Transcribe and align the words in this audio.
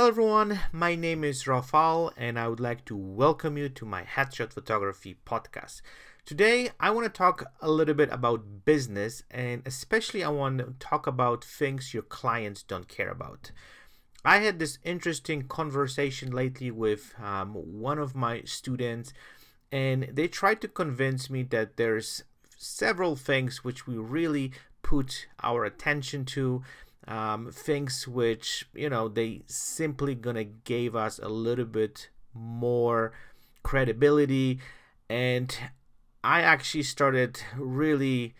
Hello 0.00 0.08
everyone, 0.08 0.60
my 0.72 0.94
name 0.94 1.22
is 1.24 1.44
Rafal 1.44 2.14
and 2.16 2.38
I 2.38 2.48
would 2.48 2.58
like 2.58 2.86
to 2.86 2.96
welcome 2.96 3.58
you 3.58 3.68
to 3.68 3.84
my 3.84 4.02
Headshot 4.02 4.54
Photography 4.54 5.18
podcast. 5.26 5.82
Today 6.24 6.70
I 6.80 6.88
want 6.88 7.04
to 7.04 7.10
talk 7.10 7.52
a 7.60 7.70
little 7.70 7.92
bit 7.92 8.08
about 8.10 8.64
business 8.64 9.24
and 9.30 9.60
especially 9.66 10.24
I 10.24 10.30
want 10.30 10.56
to 10.56 10.74
talk 10.78 11.06
about 11.06 11.44
things 11.44 11.92
your 11.92 12.02
clients 12.02 12.62
don't 12.62 12.88
care 12.88 13.10
about. 13.10 13.52
I 14.24 14.38
had 14.38 14.58
this 14.58 14.78
interesting 14.84 15.46
conversation 15.48 16.32
lately 16.32 16.70
with 16.70 17.12
um, 17.22 17.52
one 17.52 17.98
of 17.98 18.16
my 18.16 18.40
students 18.46 19.12
and 19.70 20.04
they 20.10 20.28
tried 20.28 20.62
to 20.62 20.68
convince 20.68 21.28
me 21.28 21.42
that 21.42 21.76
there's 21.76 22.24
several 22.56 23.16
things 23.16 23.64
which 23.64 23.86
we 23.86 23.98
really 23.98 24.52
put 24.80 25.26
our 25.42 25.66
attention 25.66 26.24
to 26.24 26.62
um, 27.08 27.50
things 27.50 28.06
which 28.06 28.68
you 28.74 28.88
know 28.88 29.08
they 29.08 29.42
simply 29.46 30.14
gonna 30.14 30.44
gave 30.44 30.94
us 30.94 31.18
a 31.18 31.28
little 31.28 31.64
bit 31.64 32.08
more 32.34 33.12
credibility. 33.62 34.60
And 35.08 35.56
i 36.22 36.42
actually 36.42 36.82
started 36.82 37.40
really 37.56 38.34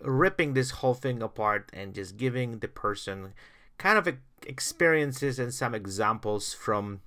ripping 0.00 0.54
this 0.54 0.70
whole 0.70 0.94
thing 0.94 1.22
apart 1.22 1.68
and 1.72 1.94
just 1.94 2.16
giving 2.16 2.58
the 2.58 2.68
person 2.68 3.32
kind 3.78 3.98
of 3.98 4.08
experiences 4.46 5.38
and 5.38 5.52
some 5.52 5.74
examples 5.74 6.54
from 6.54 7.00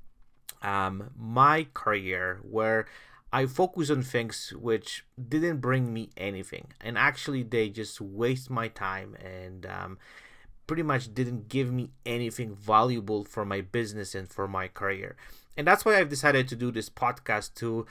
um, 0.61 1.11
my 1.17 1.67
career 1.73 2.39
where 2.43 2.85
I 3.31 3.45
focus 3.45 3.89
on 3.89 4.01
things 4.01 4.53
which 4.59 5.05
didn't 5.17 5.57
bring 5.57 5.93
me 5.93 6.09
anything, 6.17 6.73
and 6.81 6.97
actually 6.97 7.43
they 7.43 7.69
just 7.69 8.01
waste 8.01 8.49
my 8.49 8.67
time 8.67 9.15
and 9.15 9.65
um, 9.67 9.97
pretty 10.69 10.83
much 10.83 11.11
didn't 11.15 11.49
give 11.49 11.73
me 11.73 11.89
anything 12.05 12.53
valuable 12.53 13.23
for 13.23 13.43
my 13.43 13.59
business 13.59 14.13
and 14.13 14.29
for 14.29 14.47
my 14.47 14.67
career. 14.67 15.15
And 15.57 15.65
that's 15.65 15.83
why 15.83 15.97
I've 15.97 16.09
decided 16.09 16.47
to 16.47 16.55
do 16.55 16.69
this 16.69 16.91
podcast 16.91 17.55
to 17.55 17.87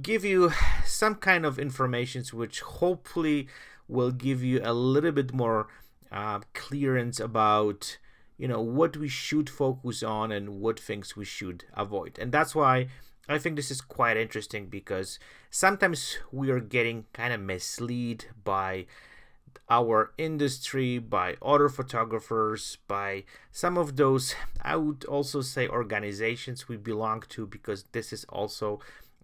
give 0.00 0.24
you 0.24 0.50
some 0.86 1.16
kind 1.16 1.44
of 1.44 1.58
information 1.58 2.24
which 2.32 2.62
hopefully 2.62 3.48
will 3.86 4.12
give 4.12 4.42
you 4.42 4.62
a 4.64 4.72
little 4.72 5.12
bit 5.12 5.34
more 5.34 5.68
uh, 6.10 6.40
clearance 6.54 7.20
about 7.20 7.98
you 8.38 8.48
know 8.48 8.62
what 8.62 8.96
we 8.96 9.08
should 9.08 9.50
focus 9.50 10.02
on 10.02 10.32
and 10.32 10.58
what 10.58 10.80
things 10.80 11.16
we 11.16 11.24
should 11.24 11.64
avoid 11.74 12.18
and 12.18 12.32
that's 12.32 12.54
why 12.54 12.86
i 13.30 13.38
think 13.38 13.56
this 13.56 13.70
is 13.70 13.80
quite 13.80 14.16
interesting 14.18 14.66
because 14.66 15.18
sometimes 15.50 16.18
we 16.30 16.50
are 16.50 16.60
getting 16.60 17.06
kind 17.14 17.32
of 17.32 17.40
misled 17.40 18.26
by 18.44 18.84
our 19.68 20.12
industry, 20.18 20.98
by 20.98 21.36
other 21.42 21.68
photographers, 21.68 22.78
by 22.86 23.24
some 23.52 23.76
of 23.78 23.96
those, 23.96 24.34
I 24.62 24.76
would 24.76 25.04
also 25.04 25.40
say, 25.40 25.68
organizations 25.68 26.68
we 26.68 26.76
belong 26.76 27.22
to, 27.30 27.46
because 27.46 27.84
this 27.92 28.12
is 28.12 28.24
also, 28.28 28.80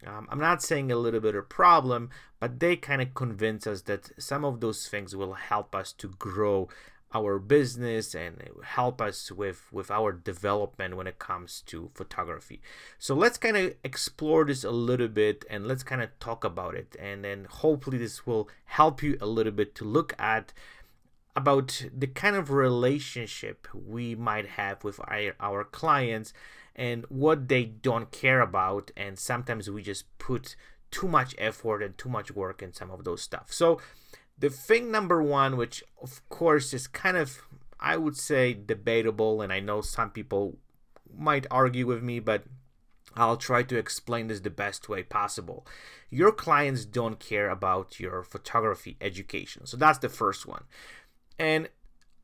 um, 0.07 0.29
I'm 0.31 0.41
not 0.41 0.63
saying 0.63 0.91
a 0.91 0.97
little 0.97 1.21
bit 1.21 1.35
of 1.35 1.49
problem, 1.49 2.11
but 2.41 2.61
they 2.61 2.77
kind 2.77 3.01
of 3.01 3.15
convince 3.15 3.67
us 3.67 3.83
that 3.83 4.11
some 4.21 4.45
of 4.45 4.61
those 4.61 4.89
things 4.89 5.15
will 5.15 5.35
help 5.35 5.75
us 5.75 5.93
to 5.93 6.09
grow 6.09 6.69
our 7.15 7.39
business 7.39 8.15
and 8.15 8.43
help 8.65 9.01
us 9.01 9.31
with 9.31 9.67
with 9.73 9.91
our 9.91 10.13
development 10.13 10.97
when 10.97 11.07
it 11.07 11.19
comes 11.19 11.63
to 11.67 11.91
photography. 11.95 12.61
So 12.99 13.15
let's 13.15 13.39
kind 13.39 13.57
of 13.57 13.75
explore 13.85 14.45
this 14.45 14.65
a 14.65 14.71
little 14.71 15.09
bit 15.09 15.45
and 15.51 15.67
let's 15.67 15.83
kind 15.83 16.03
of 16.03 16.19
talk 16.19 16.45
about 16.45 16.75
it. 16.75 16.97
And 16.99 17.25
then 17.25 17.47
hopefully 17.49 17.99
this 17.99 18.27
will 18.27 18.49
help 18.65 19.03
you 19.03 19.19
a 19.21 19.27
little 19.27 19.53
bit 19.53 19.75
to 19.77 19.85
look 19.85 20.15
at 20.19 20.53
about 21.35 21.87
the 21.97 22.07
kind 22.07 22.37
of 22.37 22.51
relationship 22.51 23.67
we 23.73 24.15
might 24.15 24.47
have 24.47 24.85
with 24.85 25.01
our, 25.01 25.35
our 25.41 25.65
clients 25.65 26.33
and 26.77 27.05
what 27.09 27.49
they 27.49 27.65
don't 27.65 28.11
care 28.11 28.41
about. 28.41 28.91
And 28.97 29.19
sometimes 29.19 29.71
we 29.71 29.83
just 29.83 30.07
put 30.19 30.57
too 30.91 31.09
much 31.09 31.35
effort 31.39 31.83
and 31.83 31.97
too 31.97 32.09
much 32.09 32.31
work 32.31 32.63
in 32.63 32.73
some 32.73 32.91
of 32.91 33.05
those 33.05 33.23
stuff. 33.23 33.53
So 33.53 33.81
the 34.43 34.51
thing 34.51 34.91
number 34.91 35.23
one, 35.23 35.57
which 35.57 35.85
of 36.03 36.29
course 36.29 36.75
is 36.75 36.89
kind 36.89 37.17
of, 37.17 37.43
I 37.79 37.97
would 37.97 38.17
say, 38.17 38.53
debatable, 38.53 39.41
and 39.41 39.53
I 39.53 39.61
know 39.61 39.83
some 39.83 40.11
people 40.11 40.59
might 41.17 41.47
argue 41.49 41.87
with 41.87 42.03
me, 42.03 42.19
but 42.19 42.43
I'll 43.15 43.37
try 43.37 43.63
to 43.63 43.79
explain 43.79 44.27
this 44.27 44.41
the 44.41 44.51
best 44.51 44.89
way 44.89 45.05
possible. 45.05 45.65
Your 46.11 46.33
clients 46.33 46.85
don't 46.85 47.21
care 47.21 47.51
about 47.51 48.01
your 48.01 48.25
photography 48.25 48.97
education. 49.01 49.65
So 49.65 49.77
that's 49.77 49.99
the 49.99 50.09
first 50.09 50.45
one. 50.45 50.65
And 51.39 51.69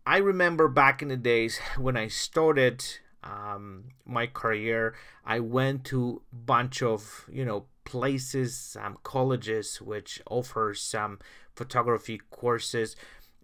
I 0.05 0.17
remember 0.17 0.67
back 0.67 1.03
in 1.03 1.09
the 1.09 1.17
days 1.17 1.61
when 1.77 1.97
I 1.97 2.09
started 2.09 2.85
um, 3.23 3.85
my 4.05 4.27
career, 4.27 4.95
I 5.25 5.41
went 5.41 5.85
to 5.87 6.23
bunch 6.33 6.83
of, 6.83 7.25
you 7.31 7.45
know, 7.45 7.67
places, 7.85 8.57
some 8.57 8.99
colleges 9.03 9.81
which 9.81 10.23
offer 10.31 10.75
some 10.75 11.19
photography 11.55 12.21
courses, 12.31 12.97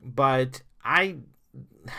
but 0.02 0.62
I 0.84 1.16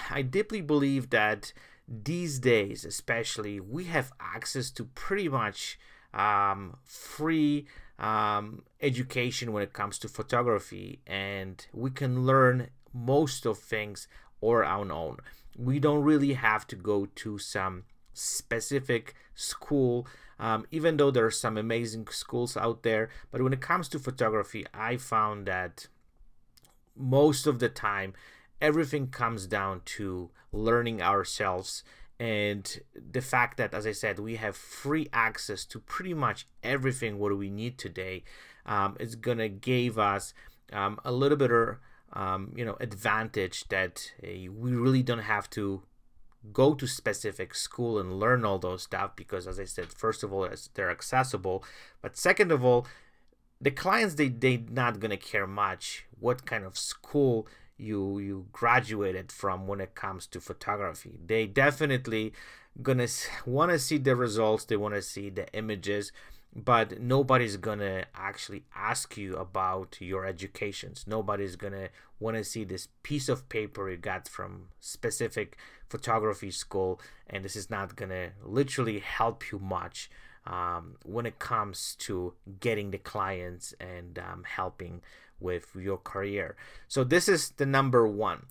I 0.10 0.22
deeply 0.22 0.62
believe 0.62 1.10
that 1.12 1.54
these 1.88 2.40
days, 2.40 2.84
especially, 2.86 3.60
we 3.60 3.86
have 3.86 4.12
access 4.20 4.72
to 4.72 4.86
pretty 4.86 5.30
much 5.30 5.80
um, 6.14 6.78
free 6.84 7.68
um, 8.00 8.64
education 8.82 9.52
when 9.52 9.64
it 9.64 9.74
comes 9.74 10.00
to 10.00 10.08
photography, 10.08 11.00
and 11.06 11.66
we 11.74 11.92
can 11.92 12.26
learn 12.26 12.70
most 12.94 13.46
of 13.46 13.58
things 13.58 14.08
on 14.42 14.50
our 14.50 14.92
own. 14.92 15.18
We 15.56 15.80
don't 15.80 16.04
really 16.04 16.34
have 16.34 16.68
to 16.68 16.76
go 16.76 17.08
to 17.16 17.38
some 17.38 17.84
specific 18.14 19.14
school 19.34 20.08
um, 20.40 20.66
even 20.70 20.98
though 20.98 21.12
there 21.12 21.26
are 21.26 21.32
some 21.32 21.58
amazing 21.58 22.08
schools 22.08 22.58
out 22.58 22.84
there. 22.84 23.10
But 23.32 23.42
when 23.42 23.54
it 23.54 23.62
comes 23.62 23.88
to 23.90 24.00
photography 24.00 24.66
i 24.74 24.98
found 24.98 25.46
that 25.48 25.88
most 26.96 27.46
of 27.48 27.60
the 27.60 27.70
time 27.70 28.14
everything 28.62 29.08
comes 29.08 29.48
down 29.48 29.82
to 29.86 30.30
learning 30.52 31.02
ourselves 31.02 31.84
and 32.20 32.80
the 32.96 33.22
fact 33.22 33.58
that 33.58 33.74
as 33.74 33.86
i 33.86 33.92
said 33.92 34.18
we 34.18 34.38
have 34.38 34.56
free 34.56 35.10
access 35.12 35.66
to 35.66 35.80
pretty 35.80 36.14
much 36.14 36.48
everything 36.64 37.20
what 37.20 37.38
we 37.38 37.50
need 37.50 37.78
today 37.78 38.24
um, 38.66 38.96
is 39.00 39.16
gonna 39.16 39.50
give 39.50 40.00
us 40.00 40.34
um, 40.72 40.98
a 41.04 41.12
little 41.12 41.38
bit 41.38 41.52
of 41.52 41.78
um, 42.14 42.54
you 42.56 42.66
know 42.66 42.78
advantage 42.80 43.68
that 43.70 44.12
uh, 44.24 44.52
we 44.52 44.72
really 44.72 45.04
don't 45.04 45.20
have 45.20 45.50
to 45.50 45.84
go 46.54 46.76
to 46.76 46.86
specific 46.86 47.56
school 47.56 47.98
and 47.98 48.20
learn 48.20 48.46
all 48.46 48.60
those 48.60 48.84
stuff 48.84 49.16
because 49.16 49.48
as 49.48 49.60
i 49.60 49.64
said 49.66 49.88
first 49.88 50.22
of 50.24 50.32
all 50.32 50.48
they're 50.76 50.92
accessible 50.92 51.64
but 52.04 52.16
second 52.16 52.52
of 52.52 52.64
all 52.64 52.86
the 53.60 53.72
clients 53.72 54.16
they 54.16 54.28
they 54.28 54.58
not 54.70 55.00
gonna 55.00 55.18
care 55.18 55.48
much 55.48 56.06
what 56.20 56.46
kind 56.46 56.64
of 56.64 56.78
school 56.78 57.48
you 57.78 58.20
you 58.20 58.48
graduated 58.52 59.32
from 59.32 59.68
when 59.68 59.82
it 59.82 59.96
comes 59.96 60.28
to 60.28 60.40
photography. 60.40 61.20
They 61.26 61.46
definitely 61.46 62.34
gonna 62.82 63.08
want 63.46 63.72
to 63.72 63.80
see 63.80 63.98
the 63.98 64.16
results 64.16 64.66
they 64.66 64.78
want 64.78 64.96
to 64.96 65.02
see 65.02 65.30
the 65.30 65.52
images 65.54 66.12
but 66.56 67.02
nobody's 67.02 67.58
gonna 67.58 68.06
actually 68.16 68.64
ask 68.74 69.18
you 69.18 69.36
about 69.36 69.98
your 70.00 70.26
educations. 70.26 71.04
Nobody's 71.06 71.58
gonna 71.58 71.90
want 72.20 72.38
to 72.38 72.44
see 72.44 72.64
this 72.64 72.88
piece 73.04 73.28
of 73.28 73.50
paper 73.50 73.90
you 73.90 73.98
got 73.98 74.30
from 74.30 74.70
specific 74.80 75.58
photography 75.90 76.52
school 76.52 77.02
and 77.30 77.44
this 77.44 77.58
is 77.58 77.70
not 77.70 77.98
gonna 77.98 78.30
literally 78.42 79.00
help 79.00 79.52
you 79.52 79.60
much 79.60 80.10
um, 80.48 80.96
when 81.04 81.26
it 81.26 81.40
comes 81.40 81.96
to 82.00 82.34
getting 82.60 82.92
the 82.92 83.00
clients 83.00 83.74
and 83.80 84.18
um, 84.18 84.44
helping 84.46 85.02
with 85.40 85.76
your 85.76 85.98
career. 85.98 86.56
So 86.88 87.04
this 87.04 87.28
is 87.28 87.50
the 87.52 87.66
number 87.66 88.08
one. 88.08 88.46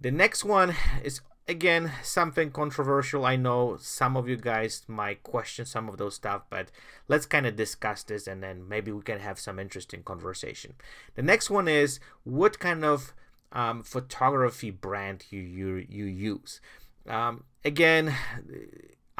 The 0.00 0.10
next 0.10 0.44
one 0.44 0.74
is 1.04 1.20
again 1.50 1.92
something 2.02 2.50
controversial 2.50 3.26
i 3.26 3.36
know 3.36 3.76
some 3.80 4.16
of 4.16 4.28
you 4.28 4.36
guys 4.36 4.82
might 4.86 5.22
question 5.22 5.66
some 5.66 5.88
of 5.88 5.96
those 5.96 6.14
stuff 6.14 6.42
but 6.48 6.70
let's 7.10 7.26
kind 7.26 7.44
of 7.44 7.56
discuss 7.56 8.04
this 8.04 8.28
and 8.28 8.40
then 8.40 8.66
maybe 8.68 8.92
we 8.92 9.02
can 9.02 9.18
have 9.18 9.38
some 9.38 9.58
interesting 9.58 10.02
conversation. 10.04 10.74
The 11.16 11.22
next 11.22 11.50
one 11.50 11.66
is 11.66 11.98
what 12.22 12.60
kind 12.60 12.84
of 12.84 13.12
um, 13.52 13.82
photography 13.82 14.70
brand 14.70 15.26
you 15.30 15.40
you, 15.40 15.84
you 15.88 16.04
use? 16.04 16.60
Um, 17.08 17.44
again 17.64 18.14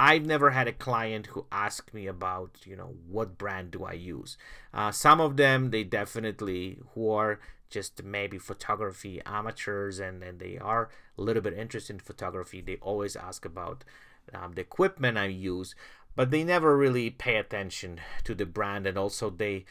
I've 0.02 0.24
never 0.24 0.52
had 0.52 0.66
a 0.66 0.72
client 0.72 1.26
who 1.26 1.44
asked 1.52 1.92
me 1.92 2.06
about, 2.06 2.56
you 2.64 2.74
know, 2.74 2.94
what 3.06 3.36
brand 3.36 3.70
do 3.70 3.84
I 3.84 3.92
use. 3.92 4.38
Uh, 4.72 4.90
some 4.90 5.20
of 5.20 5.36
them, 5.36 5.72
they 5.72 5.84
definitely, 5.84 6.78
who 6.94 7.10
are 7.10 7.38
just 7.68 8.02
maybe 8.02 8.38
photography 8.38 9.20
amateurs 9.26 9.98
and, 9.98 10.22
and 10.22 10.38
they 10.38 10.56
are 10.56 10.88
a 11.18 11.20
little 11.20 11.42
bit 11.42 11.52
interested 11.52 11.92
in 11.92 12.00
photography, 12.00 12.62
they 12.62 12.76
always 12.76 13.14
ask 13.14 13.44
about 13.44 13.84
um, 14.32 14.52
the 14.54 14.62
equipment 14.62 15.18
I 15.18 15.26
use, 15.26 15.74
but 16.16 16.30
they 16.30 16.44
never 16.44 16.78
really 16.78 17.10
pay 17.10 17.36
attention 17.36 18.00
to 18.24 18.34
the 18.34 18.46
brand 18.46 18.86
and 18.86 18.96
also 18.96 19.28
they 19.28 19.66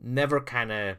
never 0.00 0.40
kind 0.40 0.70
of 0.70 0.98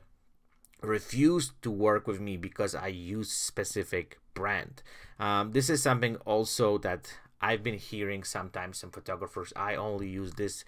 refuse 0.81 1.53
to 1.61 1.71
work 1.71 2.05
with 2.05 2.19
me 2.19 2.35
because 2.35 2.75
I 2.75 2.87
use 2.87 3.31
specific 3.31 4.19
brand. 4.33 4.83
Um, 5.21 5.53
this 5.53 5.69
is 5.69 5.81
something 5.81 6.17
also 6.25 6.77
that 6.79 7.13
I've 7.43 7.63
been 7.63 7.77
hearing 7.77 8.23
sometimes 8.23 8.77
some 8.79 8.91
photographers, 8.91 9.51
I 9.55 9.75
only 9.75 10.07
use 10.07 10.33
this 10.33 10.63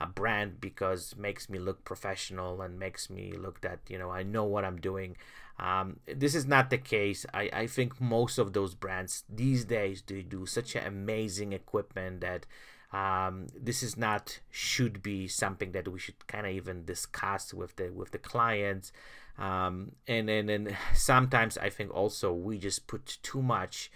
a 0.00 0.06
brand 0.06 0.60
because 0.60 1.14
makes 1.16 1.48
me 1.48 1.58
look 1.58 1.84
professional 1.84 2.60
and 2.60 2.78
makes 2.78 3.08
me 3.08 3.32
look 3.32 3.60
that 3.60 3.78
you 3.88 3.98
know 3.98 4.10
I 4.10 4.22
know 4.22 4.44
what 4.44 4.64
I'm 4.64 4.80
doing. 4.80 5.16
Um, 5.58 6.00
this 6.06 6.34
is 6.34 6.46
not 6.46 6.70
the 6.70 6.78
case. 6.78 7.24
I, 7.32 7.48
I 7.52 7.66
think 7.66 8.00
most 8.00 8.38
of 8.38 8.52
those 8.52 8.74
brands 8.74 9.24
these 9.28 9.64
days 9.64 10.02
they 10.06 10.22
do 10.22 10.44
such 10.46 10.74
an 10.74 10.84
amazing 10.86 11.52
equipment 11.52 12.20
that 12.20 12.46
um, 12.92 13.46
this 13.58 13.82
is 13.82 13.96
not 13.96 14.40
should 14.50 15.02
be 15.02 15.28
something 15.28 15.72
that 15.72 15.88
we 15.88 15.98
should 15.98 16.26
kind 16.26 16.46
of 16.46 16.52
even 16.52 16.84
discuss 16.84 17.54
with 17.54 17.76
the 17.76 17.90
with 17.90 18.10
the 18.10 18.18
clients. 18.18 18.92
Um, 19.38 19.92
and 20.06 20.28
then 20.28 20.48
and 20.48 20.76
sometimes 20.94 21.56
I 21.56 21.70
think 21.70 21.94
also 21.94 22.32
we 22.32 22.58
just 22.58 22.86
put 22.86 23.18
too 23.22 23.42
much 23.42 23.90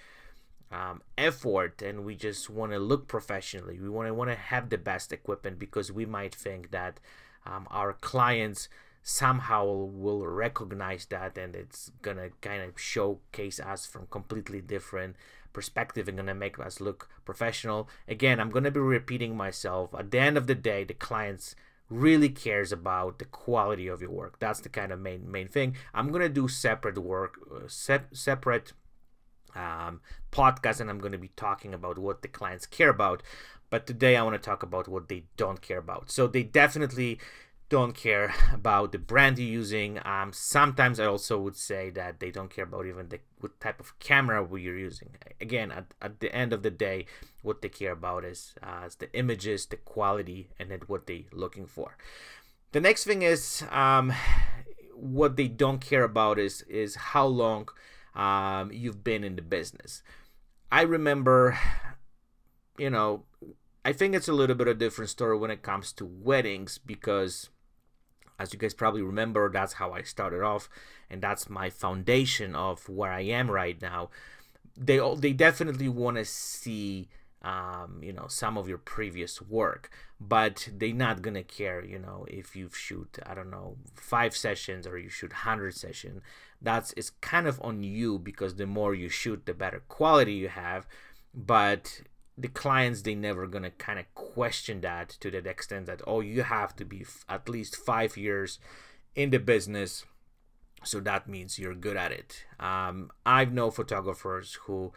um, 0.73 1.03
effort 1.17 1.83
and 1.83 2.05
we 2.05 2.15
just 2.15 2.51
want 2.51 2.73
to 2.73 2.79
look 2.79 3.09
professionally. 3.09 3.79
We 3.79 3.89
want 3.89 4.09
to 4.09 4.15
want 4.15 4.31
to 4.31 4.37
have 4.37 4.69
the 4.69 4.79
best 4.79 5.13
equipment 5.13 5.59
because 5.59 5.93
we 5.93 6.07
might 6.07 6.35
think 6.35 6.71
that 6.71 6.99
um, 7.47 7.67
our 7.71 7.93
clients 7.93 8.69
somehow 9.03 9.65
will 9.65 10.27
recognize 10.27 11.07
that 11.07 11.39
and 11.39 11.55
it's 11.55 11.93
gonna 12.03 12.29
kind 12.41 12.61
of 12.61 12.79
showcase 12.79 13.61
us 13.61 13.87
from 13.87 14.09
completely 14.11 14.61
different 14.61 15.15
perspective 15.53 16.09
and 16.09 16.17
gonna 16.17 16.35
make 16.35 16.59
us 16.59 16.81
look 16.81 17.09
professional. 17.25 17.89
Again 18.09 18.41
i'm 18.41 18.51
gonna 18.51 18.73
be 18.73 18.81
repeating 18.81 19.37
myself. 19.37 19.95
At 19.97 20.11
the 20.11 20.19
end 20.19 20.37
of 20.37 20.49
the 20.49 20.57
day 20.57 20.83
the 20.83 20.93
clients 20.93 21.55
really 21.89 22.29
cares 22.29 22.73
about 22.73 23.21
the 23.21 23.27
quality 23.27 23.87
of 23.87 24.01
your 24.03 24.11
work. 24.11 24.41
That's 24.41 24.59
the 24.59 24.69
kind 24.69 24.91
of 24.91 24.99
main 24.99 25.31
main 25.31 25.47
thing. 25.47 25.77
I'm 25.95 26.11
gonna 26.11 26.29
do 26.29 26.49
separate 26.49 26.99
work 26.99 27.39
uh, 27.55 27.69
se- 27.69 28.11
separate 28.13 28.73
um, 29.57 30.01
podcast 30.31 30.81
and 30.81 30.91
I'm 30.91 30.99
going 30.99 31.13
to 31.13 31.19
be 31.19 31.33
talking 31.37 31.75
about 31.75 31.99
what 31.99 32.23
the 32.23 32.29
clients 32.29 32.67
care 32.67 32.91
about. 32.91 33.23
But 33.71 33.87
today 33.87 34.17
I 34.17 34.23
want 34.23 34.41
to 34.41 34.45
talk 34.45 34.63
about 34.63 34.87
what 34.87 35.09
they 35.09 35.25
don't 35.37 35.61
care 35.61 35.79
about. 35.79 36.11
So 36.11 36.27
they 36.27 36.43
definitely 36.43 37.19
don't 37.69 37.95
care 37.95 38.33
about 38.53 38.93
the 38.93 38.99
brand 38.99 39.39
you're 39.39 39.49
using. 39.49 39.99
Um, 40.05 40.33
sometimes 40.33 41.01
I 41.01 41.07
also 41.07 41.39
would 41.39 41.57
say 41.57 41.91
that 41.91 42.21
they 42.21 42.31
don't 42.31 42.51
care 42.51 42.65
about 42.65 42.87
even 42.87 43.09
the 43.09 43.21
what 43.41 43.59
type 43.61 43.81
of 43.81 43.99
camera 43.99 44.47
you're 44.59 44.79
using. 44.79 45.11
Again, 45.41 45.71
at, 45.71 45.87
at 46.01 46.21
the 46.21 46.35
end 46.35 46.53
of 46.53 46.63
the 46.63 46.71
day, 46.71 47.07
what 47.43 47.63
they 47.63 47.69
care 47.69 47.93
about 47.93 48.25
is, 48.25 48.55
uh, 48.63 48.85
is 48.87 48.97
the 48.97 49.13
images, 49.13 49.67
the 49.67 49.77
quality, 49.77 50.49
and 50.59 50.71
then 50.71 50.81
what 50.87 51.07
they're 51.07 51.29
looking 51.33 51.67
for. 51.67 51.97
The 52.73 52.81
next 52.81 53.05
thing 53.05 53.23
is 53.23 53.65
um, 53.71 54.13
what 54.95 55.37
they 55.37 55.49
don't 55.49 55.81
care 55.81 56.05
about 56.05 56.39
is 56.39 56.63
is 56.63 56.95
how 56.97 57.27
long 57.27 57.69
um, 58.17 58.73
you've 58.73 59.05
been 59.05 59.23
in 59.23 59.37
the 59.37 59.43
business. 59.43 60.03
I 60.73 60.83
remember, 60.83 61.59
you 62.79 62.91
know, 62.91 63.25
I 63.85 63.93
think 63.93 64.15
it's 64.15 64.27
a 64.29 64.33
little 64.33 64.57
bit 64.57 64.67
of 64.67 64.77
a 64.77 64.79
different 64.79 65.11
story 65.11 65.39
when 65.39 65.51
it 65.51 65.63
comes 65.63 65.93
to 65.93 66.05
weddings 66.05 66.79
because, 66.79 67.51
as 68.39 68.53
you 68.53 68.59
guys 68.59 68.75
probably 68.75 69.03
remember, 69.03 69.49
that's 69.51 69.75
how 69.75 69.93
I 69.93 70.03
started 70.03 70.43
off, 70.43 70.69
and 71.09 71.23
that's 71.23 71.49
my 71.49 71.71
foundation 71.71 72.57
of 72.57 72.89
where 72.89 73.13
I 73.13 73.21
am 73.21 73.51
right 73.51 73.81
now. 73.81 74.11
They 74.77 74.99
all, 74.99 75.15
they 75.15 75.33
definitely 75.33 75.89
want 75.89 76.17
to 76.17 76.25
see 76.25 77.09
um, 77.43 78.01
you 78.03 78.13
know 78.13 78.27
some 78.29 78.59
of 78.59 78.69
your 78.69 78.79
previous 78.79 79.41
work 79.41 79.91
but 80.19 80.69
they're 80.73 80.93
not 80.93 81.23
gonna 81.23 81.45
care 81.45 81.85
you 81.85 81.99
know 81.99 82.27
if 82.29 82.57
you 82.57 82.69
shoot 82.73 83.19
i 83.25 83.35
don't 83.35 83.51
know 83.51 83.77
five 83.95 84.35
sessions 84.35 84.87
or 84.87 84.99
you 84.99 85.09
shoot 85.09 85.31
100 85.31 85.75
session 85.75 86.23
that's 86.61 86.93
it's 86.97 87.11
kind 87.11 87.47
of 87.47 87.61
on 87.63 87.83
you 87.83 88.19
because 88.19 88.57
the 88.57 88.67
more 88.67 88.95
you 88.95 89.09
shoot 89.09 89.47
the 89.47 89.55
better 89.55 89.83
quality 89.89 90.35
you 90.35 90.49
have. 90.49 90.87
But 91.35 92.03
the 92.39 92.49
clients 92.49 93.03
they 93.03 93.15
never 93.15 93.47
gonna 93.47 93.71
kind 93.71 93.99
of 93.99 94.13
question 94.15 94.81
that 94.83 95.09
to 95.21 95.31
that 95.31 95.47
extent 95.47 95.87
that 95.87 96.03
oh 96.07 96.21
you 96.21 96.43
have 96.43 96.77
to 96.77 96.85
be 96.85 97.01
f- 97.01 97.25
at 97.29 97.49
least 97.49 97.77
five 97.77 98.17
years 98.17 98.59
in 99.15 99.31
the 99.31 99.39
business. 99.39 100.05
So 100.85 101.01
that 101.01 101.29
means 101.29 101.59
you're 101.59 101.75
good 101.75 101.97
at 101.97 102.13
it. 102.13 102.45
Um, 102.61 103.11
i've 103.25 103.53
known 103.53 103.71
photographers 103.71 104.59
who 104.63 104.93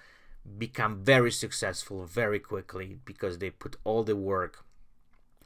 become 0.57 1.03
very 1.03 1.31
successful 1.31 2.05
very 2.05 2.39
quickly 2.39 2.97
because 3.05 3.37
they 3.37 3.49
put 3.49 3.75
all 3.83 4.03
the 4.03 4.15
work 4.15 4.65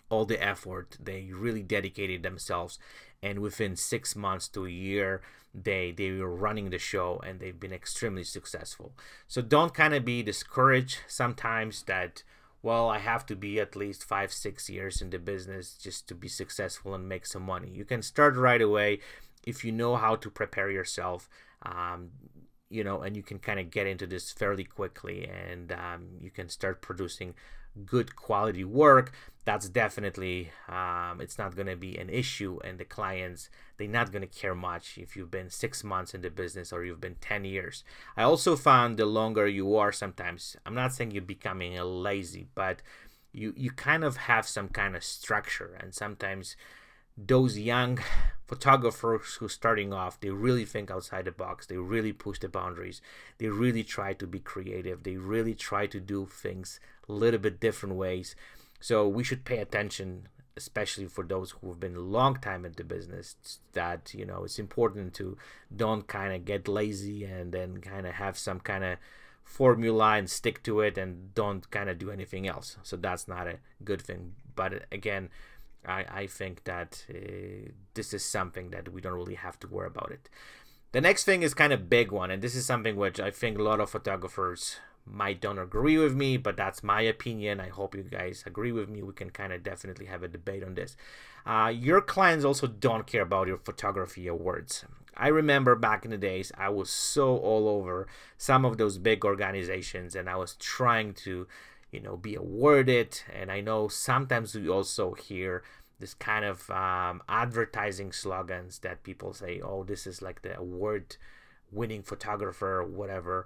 all 0.10 0.26
the 0.26 0.44
effort 0.44 0.98
they 1.00 1.30
really 1.32 1.64
dedicated 1.64 2.24
themselves 2.24 2.80
and 3.22 3.40
within 3.40 3.76
six 3.76 4.16
months 4.16 4.48
to 4.48 4.66
a 4.66 4.70
year 4.70 5.22
they 5.54 5.92
they 5.92 6.12
were 6.12 6.36
running 6.36 6.70
the 6.70 6.80
show 6.80 7.22
and 7.26 7.40
they've 7.40 7.60
been 7.60 7.74
extremely 7.74 8.24
successful. 8.24 8.94
So 9.28 9.42
don't 9.42 9.74
kind 9.74 9.94
of 9.94 10.04
be 10.04 10.24
discouraged 10.24 11.00
sometimes 11.08 11.84
that 11.84 12.24
well 12.62 12.90
i 12.90 12.98
have 12.98 13.26
to 13.26 13.36
be 13.36 13.60
at 13.60 13.76
least 13.76 14.04
five 14.04 14.32
six 14.32 14.70
years 14.70 15.02
in 15.02 15.10
the 15.10 15.20
business 15.20 15.78
just 15.78 16.08
to 16.08 16.16
be 16.16 16.28
successful 16.28 16.94
and 16.94 17.08
make 17.08 17.26
some 17.26 17.44
money. 17.44 17.70
You 17.70 17.86
can 17.86 18.02
start 18.02 18.36
right 18.36 18.62
away 18.62 19.00
if 19.46 19.64
you 19.64 19.72
know 19.72 19.96
how 19.96 20.16
to 20.16 20.30
prepare 20.30 20.72
yourself 20.72 21.30
um, 21.64 22.10
you 22.74 22.84
know, 22.84 23.02
and 23.02 23.16
you 23.16 23.22
can 23.22 23.38
kind 23.38 23.60
of 23.60 23.70
get 23.70 23.86
into 23.86 24.08
this 24.08 24.32
fairly 24.32 24.64
quickly 24.64 25.28
and 25.28 25.72
um, 25.72 26.08
you 26.20 26.32
can 26.32 26.50
start 26.50 26.82
producing 26.82 27.36
good 27.86 28.16
quality 28.16 28.64
work 28.64 29.14
that's 29.46 29.68
definitely 29.68 30.52
um, 30.70 31.20
it's 31.20 31.38
not 31.38 31.56
going 31.56 31.68
to 31.68 31.76
be 31.76 31.98
an 31.98 32.10
issue 32.10 32.60
and 32.64 32.78
the 32.78 32.86
clients 32.86 33.50
they're 33.78 33.88
not 33.88 34.12
going 34.12 34.22
to 34.22 34.28
care 34.28 34.56
much 34.56 34.98
if 34.98 35.16
you've 35.16 35.32
been 35.32 35.50
six 35.50 35.84
months 35.84 36.14
in 36.14 36.22
the 36.22 36.30
business 36.30 36.72
or 36.72 36.86
you've 36.86 37.02
been 37.02 37.16
10 37.20 37.44
years. 37.44 37.84
I 38.16 38.24
also 38.24 38.56
found 38.56 38.98
the 38.98 39.06
longer 39.06 39.48
you 39.48 39.76
are 39.76 39.92
sometimes 39.92 40.56
i'm 40.66 40.76
not 40.76 40.94
saying 40.94 41.12
you're 41.12 41.22
becoming 41.22 41.78
a 41.78 41.86
lazy 41.86 42.48
but 42.56 42.82
you 43.32 43.54
you 43.58 43.72
kind 43.72 44.04
of 44.04 44.18
have 44.18 44.48
some 44.48 44.70
kind 44.70 44.96
of 44.96 45.04
structure 45.04 45.78
and 45.80 45.94
sometimes 45.94 46.56
those 47.18 47.58
young 47.60 48.00
photographers 48.48 49.36
who 49.36 49.48
starting 49.48 49.92
off 49.94 50.20
they 50.20 50.30
really 50.30 50.66
think 50.66 50.92
outside 50.92 51.26
the 51.26 51.32
box 51.32 51.66
they 51.66 51.78
really 51.78 52.14
push 52.14 52.40
the 52.40 52.48
boundaries 52.48 53.02
they 53.40 53.48
really 53.48 53.84
try 53.84 54.14
to 54.14 54.28
be 54.28 54.40
creative 54.40 55.04
they 55.04 55.18
really 55.18 55.56
try 55.56 55.88
to 55.88 56.00
do 56.00 56.26
things 56.26 56.80
a 57.10 57.14
little 57.14 57.40
bit 57.40 57.60
different 57.60 57.96
ways 57.96 58.36
so 58.84 59.08
we 59.08 59.24
should 59.24 59.46
pay 59.46 59.60
attention 59.60 60.28
especially 60.58 61.08
for 61.08 61.24
those 61.24 61.52
who 61.52 61.70
have 61.70 61.80
been 61.80 61.96
a 61.96 62.10
long 62.18 62.36
time 62.36 62.66
in 62.66 62.74
the 62.74 62.84
business 62.84 63.60
that 63.72 64.14
you 64.14 64.26
know 64.26 64.44
it's 64.44 64.60
important 64.60 65.14
to 65.14 65.38
don't 65.76 66.06
kind 66.08 66.34
of 66.34 66.44
get 66.44 66.68
lazy 66.68 67.24
and 67.24 67.54
then 67.54 67.78
kind 67.78 68.06
of 68.06 68.14
have 68.14 68.38
some 68.38 68.60
kind 68.60 68.84
of 68.84 68.98
formula 69.44 70.18
and 70.18 70.30
stick 70.30 70.62
to 70.64 70.82
it 70.82 70.98
and 70.98 71.34
don't 71.34 71.72
kind 71.72 71.90
of 71.90 71.98
do 71.98 72.12
anything 72.12 72.46
else 72.46 72.78
so 72.84 72.98
that's 72.98 73.28
not 73.28 73.48
a 73.48 73.58
good 73.84 74.02
thing 74.02 74.34
but 74.56 74.86
again 74.92 75.30
I, 75.86 76.06
I 76.10 76.28
think 76.28 76.64
that 76.64 77.06
uh, 77.10 77.72
this 77.94 78.14
is 78.14 78.24
something 78.24 78.70
that 78.70 78.92
we 78.92 79.02
don't 79.02 79.14
really 79.14 79.36
have 79.36 79.60
to 79.60 79.68
worry 79.68 79.88
about 79.88 80.12
it. 80.12 80.30
The 80.94 81.02
next 81.02 81.24
thing 81.24 81.42
is 81.42 81.54
kind 81.54 81.74
of 81.74 81.90
big 81.90 82.12
one, 82.12 82.32
and 82.32 82.42
this 82.42 82.56
is 82.56 82.66
something 82.66 82.96
which 82.96 83.20
I 83.20 83.32
think 83.32 83.58
a 83.58 83.64
lot 83.64 83.80
of 83.80 83.90
photographers 83.90 84.78
might 85.06 85.42
don't 85.42 85.60
agree 85.60 85.98
with 85.98 86.16
me, 86.16 86.38
but 86.38 86.58
that's 86.58 86.84
my 86.84 87.02
opinion. 87.02 87.60
I 87.60 87.70
hope 87.70 87.96
you 87.96 88.04
guys 88.04 88.44
agree 88.46 88.72
with 88.72 88.90
me. 88.90 89.04
We 89.04 89.14
can 89.14 89.30
kind 89.30 89.52
of 89.54 89.64
definitely 89.64 90.06
have 90.06 90.24
a 90.24 90.28
debate 90.28 90.64
on 90.64 90.76
this. 90.76 90.96
Uh, 91.46 91.72
your 91.76 92.02
clients 92.02 92.46
also 92.46 92.68
don't 92.68 93.06
care 93.06 93.22
about 93.22 93.48
your 93.48 93.58
photography 93.58 94.28
awards. 94.28 94.86
I 95.16 95.28
remember 95.28 95.76
back 95.76 96.06
in 96.06 96.12
the 96.12 96.18
days, 96.18 96.52
I 96.58 96.70
was 96.70 96.90
so 96.90 97.38
all 97.38 97.68
over 97.68 98.08
some 98.38 98.66
of 98.66 98.78
those 98.78 98.98
big 98.98 99.26
organizations, 99.26 100.16
and 100.16 100.30
I 100.30 100.36
was 100.38 100.56
trying 100.56 101.14
to 101.16 101.48
you 101.94 102.00
know 102.02 102.18
be 102.18 102.36
awarded 102.36 103.22
and 103.32 103.52
i 103.52 103.62
know 103.62 103.88
sometimes 103.88 104.56
we 104.56 104.68
also 104.68 105.14
hear 105.14 105.64
this 106.00 106.16
kind 106.16 106.44
of 106.44 106.70
um, 106.72 107.22
advertising 107.30 108.12
slogans 108.12 108.80
that 108.80 109.04
people 109.04 109.32
say 109.32 109.62
oh 109.64 109.84
this 109.84 110.06
is 110.08 110.22
like 110.22 110.42
the 110.42 110.58
award 110.58 111.16
winning 111.72 112.02
photographer 112.02 112.84
whatever 112.84 113.46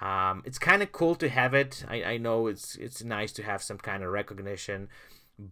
um, 0.00 0.42
it's 0.44 0.58
kind 0.58 0.82
of 0.82 0.92
cool 0.92 1.14
to 1.16 1.28
have 1.28 1.54
it 1.54 1.84
I, 1.88 2.02
I 2.04 2.16
know 2.18 2.46
it's 2.46 2.76
it's 2.76 3.02
nice 3.02 3.32
to 3.32 3.42
have 3.42 3.62
some 3.62 3.78
kind 3.78 4.02
of 4.02 4.10
recognition 4.10 4.88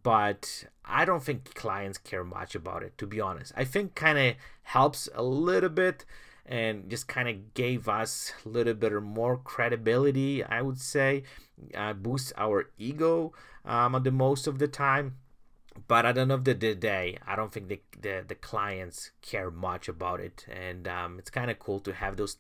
but 0.03 0.65
i 0.85 1.05
don't 1.05 1.23
think 1.23 1.55
clients 1.55 1.99
care 1.99 2.25
much 2.25 2.55
about 2.55 2.83
it 2.83 2.99
to 2.99 3.07
be 3.07 3.21
honest 3.21 3.53
i 3.57 3.65
think 3.65 3.95
kind 3.95 4.19
of 4.19 4.35
helps 4.63 5.09
a 5.15 5.23
little 5.23 5.71
bit 5.71 6.05
and 6.49 6.89
just 6.89 7.09
kind 7.09 7.29
of 7.29 7.55
gave 7.55 7.89
us 7.89 8.33
a 8.45 8.49
little 8.49 8.75
bit 8.75 8.93
more 9.03 9.37
credibility, 9.37 10.45
I 10.45 10.63
would 10.63 10.81
say, 10.81 11.25
uh, 11.75 11.93
boost 11.93 12.33
our 12.37 12.71
ego 12.79 13.33
um, 13.65 14.01
the 14.03 14.11
most 14.11 14.47
of 14.47 14.59
the 14.59 14.69
time. 14.69 15.17
But 15.89 16.07
at 16.07 16.15
the 16.15 16.23
end 16.23 16.33
of 16.33 16.45
the 16.45 16.55
day, 16.55 17.19
I 17.27 17.37
don't 17.37 17.53
think 17.53 17.69
the, 17.69 17.81
the, 18.01 18.25
the 18.27 18.35
clients 18.35 19.11
care 19.21 19.51
much 19.51 19.89
about 19.89 20.21
it. 20.21 20.47
And 20.51 20.89
um, 20.89 21.19
it's 21.19 21.29
kind 21.29 21.51
of 21.51 21.59
cool 21.59 21.81
to 21.81 21.93
have 21.93 22.17
those 22.17 22.37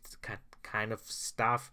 kind 0.72 0.92
of 0.92 1.00
stuff 1.00 1.70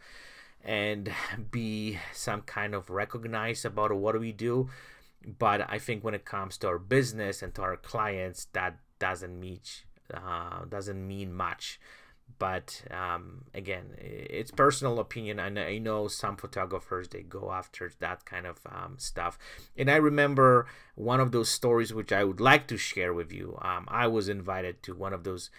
and 0.64 1.12
be 1.52 2.00
some 2.14 2.42
kind 2.42 2.74
of 2.74 2.90
recognized 2.90 3.66
about 3.66 3.92
what 3.92 4.20
we 4.20 4.32
do. 4.32 4.70
But 5.26 5.70
I 5.70 5.80
think 5.80 6.04
when 6.04 6.14
it 6.14 6.26
comes 6.26 6.58
to 6.60 6.68
our 6.68 6.80
business 6.80 7.42
and 7.42 7.54
to 7.56 7.62
our 7.62 7.78
clients, 7.78 8.48
that 8.54 8.78
doesn't 9.00 9.40
mean 9.40 9.60
uh, 10.14 10.66
doesn't 10.70 11.08
mean 11.08 11.34
much. 11.34 11.80
But 12.40 12.84
um, 12.92 13.46
again 13.54 13.96
it's 13.98 14.52
personal 14.52 15.00
opinion. 15.00 15.40
And 15.40 15.60
i 15.60 15.78
know 15.78 16.08
some 16.08 16.36
photographers 16.38 17.10
they 17.10 17.22
go 17.22 17.52
after 17.52 17.92
that 18.00 18.26
kind 18.26 18.48
of 18.48 18.60
um, 18.66 18.96
stuff. 18.98 19.38
And 19.78 19.90
i 19.90 19.98
remember 19.98 20.68
one 20.96 21.20
of 21.20 21.32
those 21.32 21.50
stories 21.50 21.94
which 21.94 22.12
i 22.12 22.24
would 22.24 22.42
like 22.42 22.68
to 22.68 22.78
share 22.78 23.14
with 23.14 23.32
you. 23.32 23.58
Um, 23.62 23.86
i 23.88 24.08
was 24.08 24.30
invited 24.30 24.82
to 24.84 24.96
one 24.96 25.14
of 25.14 25.24
those 25.24 25.50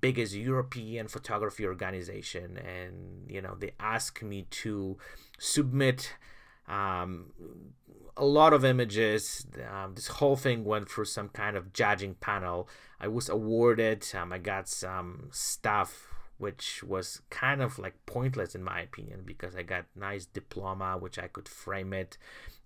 biggest 0.00 0.34
european 0.34 1.08
photography 1.08 1.66
organization 1.66 2.56
and 2.58 3.30
you 3.30 3.40
know 3.40 3.56
they 3.58 3.72
asked 3.78 4.22
me 4.22 4.46
to 4.50 4.96
submit 5.38 6.14
um, 6.68 7.26
a 8.16 8.24
lot 8.24 8.52
of 8.52 8.64
images. 8.64 9.46
Um, 9.70 9.94
this 9.94 10.06
whole 10.06 10.36
thing 10.36 10.64
went 10.64 10.88
through 10.88 11.06
some 11.06 11.28
kind 11.28 11.56
of 11.56 11.72
judging 11.72 12.14
panel. 12.14 12.68
I 13.00 13.08
was 13.08 13.28
awarded. 13.28 14.06
Um, 14.14 14.32
I 14.32 14.38
got 14.38 14.68
some 14.68 15.28
stuff 15.30 16.08
which 16.38 16.82
was 16.82 17.22
kind 17.30 17.62
of 17.62 17.78
like 17.78 17.94
pointless 18.04 18.56
in 18.56 18.64
my 18.64 18.80
opinion 18.80 19.22
because 19.24 19.54
I 19.54 19.62
got 19.62 19.84
nice 19.94 20.26
diploma 20.26 20.96
which 20.98 21.16
I 21.16 21.28
could 21.28 21.48
frame 21.48 21.92
it 21.92 22.18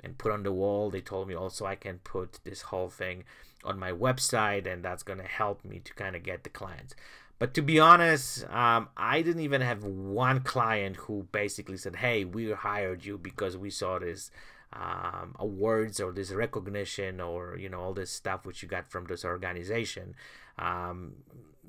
and 0.03 0.19
put 0.19 0.33
on 0.33 0.43
the 0.43 0.53
wall. 0.53 0.91
They 0.91 1.01
told 1.01 1.29
me 1.29 1.35
also 1.35 1.67
I 1.67 1.75
can 1.75 1.99
put 1.99 2.41
this 2.45 2.63
whole 2.63 2.89
thing 2.89 3.25
on 3.65 3.79
my 3.79 3.93
website 3.93 4.71
and 4.71 4.85
that's 4.85 5.03
going 5.03 5.19
to 5.19 5.25
help 5.25 5.65
me 5.65 5.81
to 5.81 5.95
kind 5.95 6.15
of 6.15 6.23
get 6.23 6.45
the 6.45 6.51
clients. 6.51 6.95
But 7.39 7.53
to 7.55 7.63
be 7.63 7.79
honest, 7.79 8.49
um, 8.51 8.89
I 8.97 9.21
didn't 9.23 9.43
even 9.43 9.61
have 9.61 9.85
one 9.85 10.41
client 10.41 10.97
who 10.97 11.29
basically 11.33 11.77
said, 11.77 11.97
"Hey, 11.97 12.25
we 12.25 12.51
hired 12.53 13.05
you 13.05 13.19
because 13.19 13.59
we 13.59 13.69
saw 13.69 13.99
this 13.99 14.31
um, 14.73 15.37
awards 15.39 16.01
or 16.01 16.13
this 16.13 16.31
recognition 16.31 17.21
or 17.21 17.57
you 17.59 17.69
know 17.69 17.81
all 17.81 17.93
this 17.93 18.11
stuff 18.11 18.47
which 18.47 18.63
you 18.63 18.69
got 18.69 18.91
from 18.91 19.05
this 19.05 19.23
organization." 19.25 20.15
Um, 20.59 21.17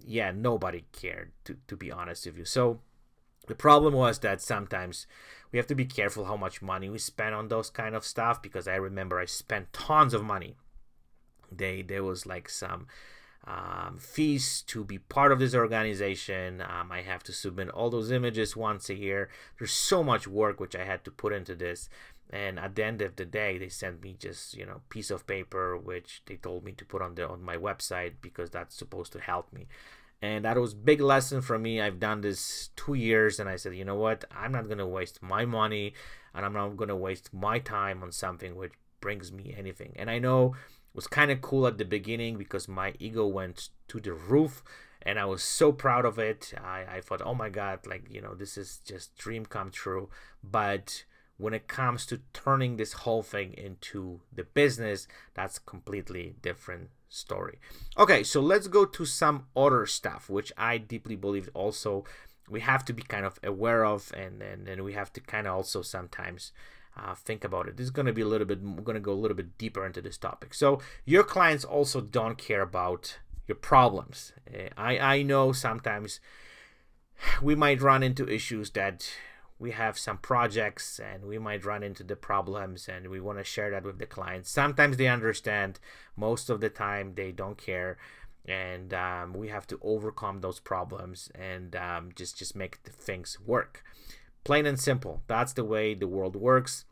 yeah, 0.05 0.31
nobody 0.31 0.85
cared 0.93 1.31
to 1.43 1.57
to 1.67 1.75
be 1.75 1.91
honest 1.91 2.25
with 2.25 2.37
you. 2.37 2.45
So 2.45 2.79
the 3.47 3.55
problem 3.55 3.93
was 3.93 4.19
that 4.19 4.41
sometimes 4.41 5.07
we 5.51 5.57
have 5.57 5.67
to 5.67 5.75
be 5.75 5.85
careful 5.85 6.25
how 6.25 6.37
much 6.37 6.61
money 6.61 6.89
we 6.89 6.99
spend 6.99 7.33
on 7.33 7.47
those 7.47 7.69
kind 7.69 7.95
of 7.95 8.05
stuff 8.05 8.41
because 8.41 8.67
I 8.67 8.75
remember 8.75 9.19
I 9.19 9.25
spent 9.25 9.73
tons 9.73 10.13
of 10.13 10.23
money. 10.23 10.55
They 11.51 11.81
there 11.81 12.03
was 12.03 12.25
like 12.25 12.49
some 12.49 12.87
um, 13.45 13.97
fees 13.97 14.61
to 14.63 14.83
be 14.83 14.97
part 14.99 15.31
of 15.31 15.39
this 15.39 15.55
organization. 15.55 16.61
Um, 16.61 16.91
I 16.91 17.01
have 17.01 17.23
to 17.23 17.31
submit 17.31 17.69
all 17.69 17.89
those 17.89 18.11
images 18.11 18.57
once 18.57 18.89
a 18.89 18.95
year. 18.95 19.29
There's 19.57 19.71
so 19.71 20.03
much 20.03 20.27
work 20.27 20.59
which 20.59 20.75
I 20.75 20.83
had 20.83 21.05
to 21.05 21.11
put 21.11 21.31
into 21.31 21.55
this. 21.55 21.87
And 22.29 22.59
at 22.59 22.75
the 22.75 22.83
end 22.83 23.01
of 23.01 23.15
the 23.15 23.23
day, 23.23 23.57
they 23.57 23.69
sent 23.69 24.03
me 24.03 24.17
just 24.19 24.57
you 24.57 24.65
know 24.65 24.81
piece 24.89 25.09
of 25.09 25.25
paper 25.25 25.77
which 25.77 26.23
they 26.25 26.35
told 26.35 26.65
me 26.65 26.73
to 26.73 26.83
put 26.83 27.01
on 27.01 27.15
the 27.15 27.27
on 27.27 27.41
my 27.41 27.55
website 27.55 28.15
because 28.21 28.49
that's 28.49 28.75
supposed 28.75 29.13
to 29.13 29.21
help 29.21 29.53
me. 29.53 29.67
And 30.21 30.45
that 30.45 30.57
was 30.57 30.73
big 30.73 30.99
lesson 30.99 31.41
for 31.41 31.59
me. 31.59 31.79
I've 31.79 31.99
done 31.99 32.21
this 32.21 32.69
two 32.75 32.95
years, 32.95 33.39
and 33.39 33.47
I 33.47 33.55
said, 33.55 33.75
you 33.75 33.85
know 33.85 33.95
what? 33.95 34.25
I'm 34.31 34.51
not 34.51 34.67
gonna 34.67 34.87
waste 34.87 35.21
my 35.21 35.45
money, 35.45 35.93
and 36.33 36.45
I'm 36.45 36.53
not 36.53 36.75
gonna 36.75 36.95
waste 36.95 37.33
my 37.33 37.59
time 37.59 38.01
on 38.01 38.11
something 38.11 38.55
which 38.55 38.73
brings 38.99 39.31
me 39.31 39.53
anything. 39.57 39.93
And 39.95 40.09
I 40.09 40.19
know 40.19 40.55
it 40.55 40.95
was 40.95 41.07
kind 41.07 41.31
of 41.31 41.41
cool 41.41 41.67
at 41.67 41.77
the 41.77 41.85
beginning 41.85 42.37
because 42.37 42.67
my 42.67 42.93
ego 42.99 43.27
went 43.27 43.69
to 43.89 43.99
the 43.99 44.13
roof 44.13 44.63
and 45.01 45.19
I 45.19 45.25
was 45.25 45.43
so 45.43 45.71
proud 45.71 46.05
of 46.05 46.19
it. 46.19 46.53
I, 46.61 46.97
I 46.97 47.01
thought, 47.01 47.21
oh 47.23 47.35
my 47.35 47.49
God, 47.49 47.85
like, 47.87 48.07
you 48.09 48.21
know, 48.21 48.33
this 48.33 48.57
is 48.57 48.81
just 48.83 49.15
dream 49.15 49.45
come 49.45 49.71
true. 49.71 50.09
But 50.43 51.05
when 51.37 51.53
it 51.53 51.67
comes 51.67 52.05
to 52.07 52.21
turning 52.33 52.77
this 52.77 52.93
whole 52.93 53.23
thing 53.23 53.53
into 53.53 54.21
the 54.33 54.43
business, 54.43 55.07
that's 55.33 55.59
completely 55.59 56.35
different 56.41 56.89
story. 57.09 57.59
Okay, 57.97 58.23
so 58.23 58.41
let's 58.41 58.67
go 58.67 58.85
to 58.85 59.05
some 59.05 59.47
other 59.55 59.85
stuff, 59.85 60.29
which 60.29 60.51
I 60.57 60.77
deeply 60.77 61.15
believe 61.15 61.49
also 61.53 62.05
we 62.49 62.61
have 62.61 62.85
to 62.85 62.93
be 62.93 63.01
kind 63.01 63.25
of 63.25 63.39
aware 63.43 63.85
of 63.85 64.13
and 64.15 64.41
and, 64.41 64.67
and 64.67 64.83
we 64.83 64.93
have 64.93 65.11
to 65.13 65.21
kind 65.21 65.47
of 65.47 65.55
also 65.55 65.81
sometimes 65.81 66.51
uh, 66.97 67.15
think 67.15 67.43
about 67.43 67.67
it. 67.67 67.77
This 67.77 67.85
is 67.85 67.91
going 67.91 68.05
to 68.05 68.13
be 68.13 68.21
a 68.21 68.27
little 68.27 68.47
bit, 68.47 68.61
we're 68.61 68.81
going 68.81 68.95
to 68.95 68.99
go 69.01 69.13
a 69.13 69.13
little 69.13 69.37
bit 69.37 69.57
deeper 69.57 69.85
into 69.85 70.01
this 70.01 70.17
topic. 70.17 70.53
So, 70.53 70.81
your 71.05 71.23
clients 71.23 71.63
also 71.63 72.01
don't 72.01 72.37
care 72.37 72.61
about 72.61 73.19
your 73.47 73.55
problems. 73.55 74.33
Eh, 74.51 74.69
I, 74.77 74.97
I 74.97 75.21
know 75.21 75.51
sometimes 75.51 76.19
we 77.41 77.55
might 77.55 77.81
run 77.81 78.03
into 78.03 78.27
issues 78.27 78.71
that 78.71 79.09
we 79.59 79.71
have 79.71 79.97
some 79.97 80.17
projects 80.17 80.99
and 80.99 81.25
we 81.25 81.39
might 81.39 81.65
run 81.65 81.83
into 81.83 82.03
the 82.03 82.15
problems 82.15 82.87
and 82.87 83.09
we 83.09 83.19
want 83.19 83.37
to 83.39 83.43
share 83.43 83.71
that 83.71 83.83
with 83.83 83.97
the 83.99 84.05
clients. 84.05 84.49
Sometimes 84.51 84.97
they 84.97 85.07
understand, 85.07 85.79
most 86.15 86.49
of 86.49 86.61
the 86.61 86.69
time 86.69 87.13
they 87.15 87.31
don't 87.31 87.57
care. 87.57 87.97
And 88.47 88.93
um, 88.93 89.33
we 89.33 89.49
have 89.49 89.67
to 89.67 89.79
overcome 89.81 90.39
those 90.39 90.59
problems 90.59 91.29
and 91.35 91.75
um, 91.75 92.11
just 92.15 92.37
just 92.37 92.55
make 92.55 92.81
the 92.83 92.91
things 92.91 93.37
work 93.45 93.83
plain 94.47 94.65
and 94.65 94.79
simple 94.79 95.21
that's 95.27 95.51
the 95.51 95.63
way 95.65 95.93
the 95.93 96.07
world 96.07 96.33
works 96.33 96.85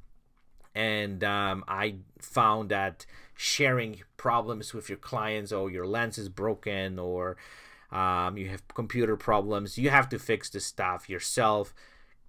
and 0.76 1.24
um, 1.24 1.64
i 1.70 1.96
found 2.20 2.68
that 2.68 3.06
sharing 3.34 4.02
problems 4.18 4.74
with 4.74 4.90
your 4.90 4.98
clients 4.98 5.54
or 5.54 5.72
your 5.72 5.88
lens 5.88 6.18
is 6.18 6.28
broken 6.28 7.00
or 7.00 7.38
um, 7.94 8.36
you 8.38 8.50
have 8.50 8.68
computer 8.68 9.16
problems 9.16 9.78
you 9.78 9.90
have 9.90 10.10
to 10.10 10.20
fix 10.20 10.50
the 10.50 10.60
stuff 10.60 11.10
yourself 11.10 11.74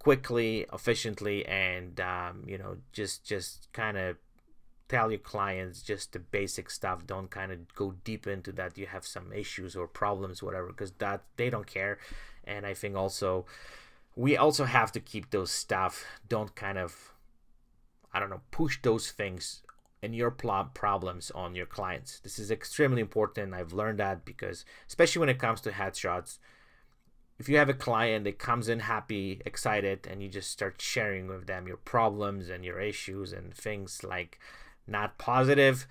quickly 0.07 0.65
efficiently 0.71 1.45
and 1.47 1.99
um, 1.99 2.45
you 2.47 2.57
know 2.57 2.77
just 2.93 3.25
just 3.25 3.67
kind 3.73 3.97
of 3.97 4.15
tell 4.87 5.11
your 5.11 5.19
clients 5.19 5.81
just 5.81 6.13
the 6.13 6.19
basic 6.19 6.69
stuff. 6.69 7.05
Don't 7.05 7.29
kind 7.29 7.51
of 7.51 7.75
go 7.75 7.93
deep 8.05 8.25
into 8.25 8.53
that 8.53 8.77
you 8.77 8.85
have 8.85 9.05
some 9.05 9.33
issues 9.33 9.75
or 9.75 9.85
problems 9.85 10.41
whatever 10.41 10.67
because 10.67 10.91
that 10.99 11.23
they 11.35 11.49
don't 11.49 11.67
care. 11.67 11.97
And 12.45 12.65
i 12.65 12.73
think 12.73 12.95
also 12.95 13.45
we 14.15 14.37
also 14.37 14.63
have 14.63 14.93
to 14.93 15.01
keep 15.01 15.31
those 15.31 15.51
stuff 15.51 16.05
don't 16.29 16.55
kind 16.55 16.77
of 16.77 17.11
i 18.13 18.21
don't 18.21 18.29
know 18.29 18.41
push 18.51 18.81
those 18.81 19.11
things 19.11 19.61
and 20.01 20.15
your 20.15 20.31
problems 20.31 21.31
on 21.31 21.55
your 21.55 21.65
clients. 21.65 22.19
This 22.19 22.37
is 22.37 22.51
extremely 22.51 23.01
important. 23.01 23.53
I've 23.53 23.73
learned 23.73 23.99
that 23.99 24.23
because 24.25 24.63
especially 24.87 25.21
when 25.21 25.29
it 25.35 25.39
comes 25.39 25.59
to 25.61 25.71
headshots 25.71 26.37
if 27.39 27.47
you 27.47 27.57
have 27.57 27.69
a 27.69 27.73
client 27.73 28.23
that 28.25 28.39
comes 28.39 28.67
in 28.67 28.79
happy 28.79 29.41
excited 29.45 30.07
and 30.09 30.21
you 30.21 30.29
just 30.29 30.49
start 30.49 30.81
sharing 30.81 31.27
with 31.27 31.47
them 31.47 31.67
your 31.67 31.77
problems 31.77 32.49
and 32.49 32.65
your 32.65 32.79
issues 32.79 33.31
and 33.31 33.53
things 33.53 34.03
like 34.03 34.39
not 34.87 35.17
positive 35.17 35.87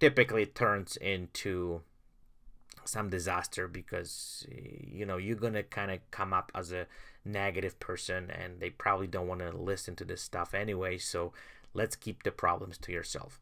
typically 0.00 0.46
turns 0.46 0.96
into 0.96 1.80
some 2.84 3.10
disaster 3.10 3.68
because 3.68 4.46
you 4.48 5.04
know 5.04 5.18
you're 5.18 5.36
gonna 5.36 5.62
kind 5.62 5.90
of 5.90 5.98
come 6.10 6.32
up 6.32 6.50
as 6.54 6.72
a 6.72 6.86
negative 7.24 7.78
person 7.78 8.30
and 8.30 8.60
they 8.60 8.70
probably 8.70 9.06
don't 9.06 9.28
want 9.28 9.40
to 9.40 9.50
listen 9.56 9.94
to 9.96 10.04
this 10.04 10.22
stuff 10.22 10.54
anyway. 10.54 10.98
So 10.98 11.32
let's 11.74 11.96
keep 11.96 12.22
the 12.22 12.30
problems 12.30 12.78
to 12.78 12.92
yourself. 12.92 13.38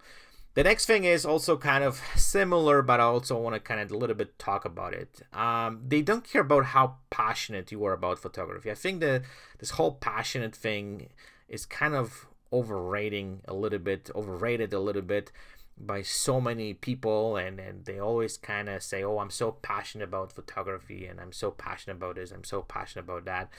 The 0.56 0.64
next 0.64 0.86
thing 0.86 1.04
is 1.04 1.26
also 1.26 1.58
kind 1.58 1.84
of 1.84 2.00
similar, 2.16 2.80
but 2.80 2.98
I 2.98 3.02
also 3.02 3.36
want 3.36 3.54
to 3.54 3.60
kind 3.60 3.78
of 3.78 3.90
a 3.90 3.96
little 3.96 4.16
bit 4.16 4.38
talk 4.38 4.64
about 4.64 4.94
it. 4.94 5.20
Um, 5.34 5.82
they 5.86 6.00
don't 6.00 6.24
care 6.24 6.40
about 6.40 6.64
how 6.64 6.96
passionate 7.10 7.70
you 7.70 7.84
are 7.84 7.92
about 7.92 8.18
photography. 8.18 8.70
I 8.70 8.74
think 8.74 9.00
that 9.00 9.24
this 9.58 9.72
whole 9.72 9.92
passionate 9.92 10.56
thing 10.56 11.10
is 11.46 11.66
kind 11.66 11.94
of 11.94 12.26
overrating 12.54 13.42
a 13.46 13.52
little 13.52 13.78
bit, 13.78 14.08
overrated 14.14 14.72
a 14.72 14.80
little 14.80 15.02
bit 15.02 15.30
by 15.76 16.00
so 16.00 16.40
many 16.40 16.72
people 16.72 17.36
and, 17.36 17.60
and 17.60 17.84
they 17.84 17.98
always 17.98 18.38
kind 18.38 18.70
of 18.70 18.82
say 18.82 19.04
oh 19.04 19.18
i'm 19.18 19.28
so 19.28 19.52
passionate 19.52 20.04
about 20.04 20.32
photography 20.32 21.04
and 21.04 21.20
i'm 21.20 21.32
so 21.32 21.50
passionate 21.50 21.96
about 21.96 22.14
this 22.14 22.30
i'm 22.30 22.44
so 22.44 22.62
passionate 22.62 23.04
about 23.04 23.26
that 23.26 23.50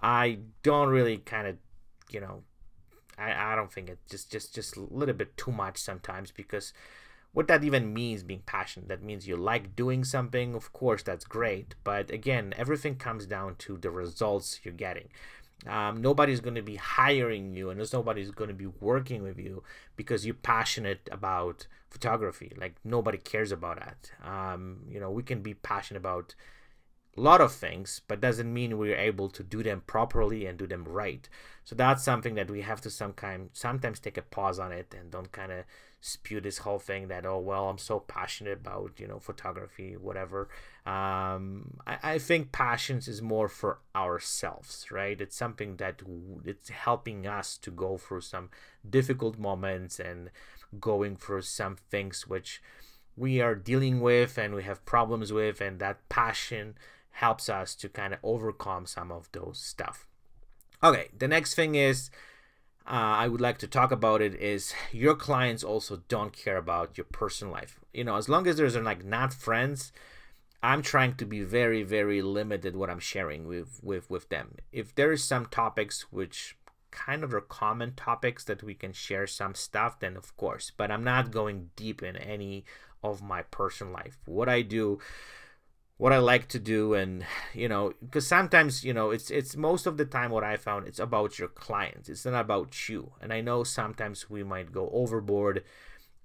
i 0.00 0.38
don't 0.62 0.88
really 0.88 1.18
kind 1.18 1.46
of 1.46 1.56
you 2.08 2.18
know 2.18 2.42
I, 3.18 3.52
I 3.52 3.56
don't 3.56 3.72
think 3.72 3.88
it 3.88 3.98
just 4.10 4.30
just 4.30 4.54
just 4.54 4.76
a 4.76 4.80
little 4.80 5.14
bit 5.14 5.36
too 5.36 5.52
much 5.52 5.78
sometimes 5.78 6.30
because 6.30 6.72
what 7.32 7.48
that 7.48 7.64
even 7.64 7.92
means 7.92 8.22
being 8.22 8.42
passionate 8.46 8.88
that 8.88 9.02
means 9.02 9.28
you 9.28 9.36
like 9.36 9.76
doing 9.76 10.04
something 10.04 10.54
of 10.54 10.72
course 10.72 11.02
that's 11.02 11.24
great 11.24 11.74
but 11.84 12.10
again 12.10 12.54
everything 12.56 12.96
comes 12.96 13.26
down 13.26 13.56
to 13.56 13.76
the 13.76 13.90
results 13.90 14.60
you're 14.62 14.74
getting. 14.74 15.08
Um, 15.66 16.02
nobody's 16.02 16.40
going 16.40 16.54
to 16.54 16.62
be 16.62 16.76
hiring 16.76 17.54
you 17.54 17.70
and 17.70 17.92
nobody's 17.92 18.30
going 18.30 18.48
to 18.48 18.54
be 18.54 18.66
working 18.66 19.22
with 19.22 19.38
you 19.38 19.62
because 19.96 20.26
you're 20.26 20.34
passionate 20.34 21.08
about 21.10 21.66
photography 21.90 22.52
like 22.58 22.76
nobody 22.84 23.18
cares 23.18 23.52
about 23.52 23.80
that. 23.80 24.10
Um, 24.24 24.80
you 24.88 25.00
know 25.00 25.10
we 25.10 25.22
can 25.22 25.40
be 25.40 25.54
passionate 25.54 26.00
about 26.00 26.34
lot 27.20 27.40
of 27.40 27.52
things 27.52 28.02
but 28.08 28.20
doesn't 28.20 28.52
mean 28.52 28.78
we're 28.78 28.96
able 28.96 29.28
to 29.30 29.42
do 29.42 29.62
them 29.62 29.82
properly 29.86 30.46
and 30.46 30.58
do 30.58 30.66
them 30.66 30.84
right. 30.84 31.28
So 31.64 31.74
that's 31.74 32.04
something 32.04 32.34
that 32.36 32.50
we 32.50 32.62
have 32.62 32.80
to 32.82 32.90
some 32.90 33.12
kind 33.12 33.50
sometimes 33.52 33.98
take 33.98 34.16
a 34.16 34.22
pause 34.22 34.58
on 34.58 34.72
it 34.72 34.94
and 34.98 35.10
don't 35.10 35.32
kind 35.32 35.52
of 35.52 35.64
spew 36.00 36.40
this 36.40 36.58
whole 36.58 36.78
thing 36.78 37.08
that 37.08 37.26
oh 37.26 37.38
well 37.38 37.68
i'm 37.68 37.78
so 37.78 37.98
passionate 37.98 38.60
about 38.60 38.92
you 38.98 39.08
know 39.08 39.18
photography 39.18 39.96
whatever. 39.96 40.48
Um, 40.84 41.78
I, 41.84 41.98
I 42.02 42.18
think 42.18 42.52
passions 42.52 43.08
is 43.08 43.20
more 43.20 43.48
for 43.48 43.80
ourselves 43.94 44.86
right? 44.92 45.20
It's 45.20 45.36
something 45.36 45.76
that 45.76 45.98
w- 45.98 46.42
it's 46.44 46.68
helping 46.68 47.26
us 47.26 47.56
to 47.58 47.70
go 47.70 47.96
through 47.98 48.20
some 48.20 48.50
difficult 48.88 49.38
moments 49.38 49.98
and 49.98 50.30
going 50.78 51.16
through 51.16 51.42
some 51.42 51.76
things 51.90 52.28
which 52.28 52.62
we 53.16 53.40
are 53.40 53.54
dealing 53.54 54.00
with 54.00 54.38
and 54.38 54.54
we 54.54 54.62
have 54.62 54.84
problems 54.84 55.32
with 55.32 55.60
and 55.60 55.80
that 55.80 56.08
passion 56.08 56.76
helps 57.16 57.48
us 57.48 57.74
to 57.74 57.88
kind 57.88 58.12
of 58.12 58.20
overcome 58.22 58.84
some 58.84 59.10
of 59.10 59.28
those 59.32 59.58
stuff. 59.58 60.06
Okay, 60.82 61.08
the 61.16 61.28
next 61.28 61.54
thing 61.54 61.74
is 61.74 62.10
uh, 62.86 63.16
I 63.24 63.28
would 63.28 63.40
like 63.40 63.56
to 63.58 63.66
talk 63.66 63.90
about 63.90 64.20
it 64.20 64.34
is 64.34 64.74
your 64.92 65.14
clients 65.14 65.64
also 65.64 66.02
don't 66.08 66.36
care 66.36 66.58
about 66.58 66.98
your 66.98 67.06
personal 67.06 67.54
life. 67.54 67.80
You 67.94 68.04
know, 68.04 68.16
as 68.16 68.28
long 68.28 68.46
as 68.46 68.58
there's 68.58 68.76
like 68.76 69.04
not 69.04 69.32
friends, 69.32 69.92
I'm 70.62 70.82
trying 70.82 71.14
to 71.16 71.24
be 71.24 71.42
very, 71.42 71.82
very 71.82 72.20
limited 72.20 72.76
what 72.76 72.90
I'm 72.90 73.00
sharing 73.00 73.46
with 73.46 73.80
with 73.82 74.10
with 74.10 74.28
them. 74.28 74.56
If 74.70 74.94
there 74.94 75.10
is 75.10 75.24
some 75.24 75.46
topics 75.46 76.12
which 76.12 76.56
kind 76.90 77.24
of 77.24 77.32
are 77.32 77.40
common 77.40 77.94
topics 77.94 78.44
that 78.44 78.62
we 78.62 78.74
can 78.74 78.92
share 78.92 79.26
some 79.26 79.54
stuff, 79.54 80.00
then 80.00 80.16
of 80.16 80.36
course. 80.36 80.70
But 80.76 80.90
I'm 80.90 81.04
not 81.04 81.30
going 81.30 81.70
deep 81.76 82.02
in 82.02 82.16
any 82.16 82.64
of 83.02 83.22
my 83.22 83.42
personal 83.42 83.94
life. 83.94 84.18
What 84.26 84.50
I 84.50 84.60
do 84.60 84.98
what 85.98 86.12
I 86.12 86.18
like 86.18 86.48
to 86.48 86.58
do 86.58 86.94
and 86.94 87.24
you 87.54 87.68
know 87.68 87.92
because 88.00 88.26
sometimes 88.26 88.84
you 88.84 88.92
know 88.92 89.10
it's 89.10 89.30
it's 89.30 89.56
most 89.56 89.86
of 89.86 89.96
the 89.96 90.04
time 90.04 90.30
what 90.30 90.44
I 90.44 90.56
found 90.56 90.86
it's 90.86 90.98
about 90.98 91.38
your 91.38 91.48
clients. 91.48 92.08
It's 92.08 92.26
not 92.26 92.40
about 92.40 92.88
you. 92.88 93.12
And 93.20 93.32
I 93.32 93.40
know 93.40 93.64
sometimes 93.64 94.28
we 94.28 94.44
might 94.44 94.72
go 94.72 94.90
overboard 94.92 95.64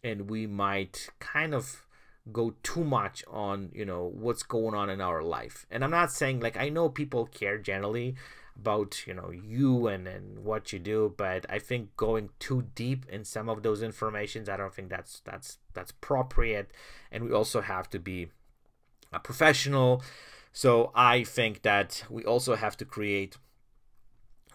and 0.04 0.30
we 0.30 0.46
might 0.48 1.10
kind 1.20 1.54
of 1.54 1.86
go 2.32 2.54
too 2.64 2.84
much 2.84 3.24
on 3.28 3.72
you 3.74 3.86
know 3.86 4.12
what's 4.14 4.44
going 4.44 4.76
on 4.76 4.90
in 4.90 5.00
our 5.00 5.24
life. 5.24 5.66
And 5.72 5.84
I'm 5.84 5.92
not 5.92 6.12
saying 6.12 6.42
like 6.42 6.58
I 6.58 6.70
know 6.70 6.90
people 6.90 7.26
care 7.28 7.58
generally 7.58 8.16
about 8.58 9.08
you 9.08 9.14
know 9.14 9.32
you 9.32 9.88
and 9.88 10.06
and 10.06 10.44
what 10.44 10.74
you 10.74 10.80
do 10.80 11.14
but 11.16 11.46
I 11.50 11.58
think 11.58 11.96
going 11.96 12.30
too 12.38 12.68
deep 12.76 13.06
in 13.08 13.24
some 13.24 13.48
of 13.48 13.64
those 13.64 13.82
informations 13.82 14.50
I 14.50 14.58
don't 14.58 14.74
think 14.74 14.90
that's 14.90 15.22
that's 15.22 15.60
that's 15.74 15.92
appropriate. 15.92 16.72
And 17.10 17.24
we 17.24 17.32
also 17.32 17.62
have 17.62 17.90
to 17.92 18.00
be 18.00 18.28
a 19.12 19.20
professional. 19.20 20.04
So 20.54 20.92
I 20.96 21.24
think 21.24 21.62
that 21.64 22.04
we 22.10 22.24
also 22.24 22.56
have 22.56 22.78
to 22.78 22.86
create 22.86 23.38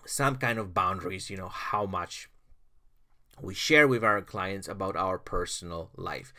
some 0.05 0.37
kind 0.37 0.59
of 0.59 0.75
boundaries, 0.75 1.31
you 1.31 1.37
know, 1.37 1.49
how 1.49 1.87
much 1.87 2.29
we 3.41 3.55
share 3.55 3.87
with 3.87 4.05
our 4.05 4.23
clients 4.23 4.69
about 4.69 4.97
our 4.97 5.19
personal 5.19 5.91
life. 5.97 6.33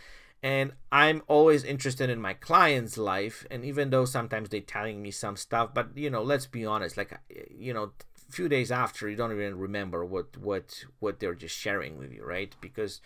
And 0.43 0.73
I'm 0.91 1.23
always 1.27 1.63
interested 1.63 2.09
in 2.09 2.21
my 2.21 2.33
client's 2.33 2.97
life. 2.97 3.45
And 3.49 3.65
even 3.65 3.89
though 3.89 4.05
sometimes 4.05 4.49
they're 4.49 4.61
telling 4.61 5.01
me 5.01 5.11
some 5.11 5.35
stuff, 5.35 5.73
but 5.73 5.97
you 5.97 6.09
know, 6.09 6.21
let's 6.21 6.45
be 6.45 6.65
honest, 6.65 6.97
like, 6.97 7.19
you 7.49 7.73
know, 7.73 7.91
a 8.29 8.31
few 8.31 8.47
days 8.47 8.71
after, 8.71 9.09
you 9.09 9.15
don't 9.15 9.31
even 9.31 9.57
remember 9.57 10.05
what, 10.05 10.37
what, 10.37 10.85
what 10.99 11.19
they're 11.19 11.35
just 11.35 11.55
sharing 11.55 11.97
with 11.97 12.11
you, 12.13 12.23
right? 12.23 12.55
Because 12.61 13.01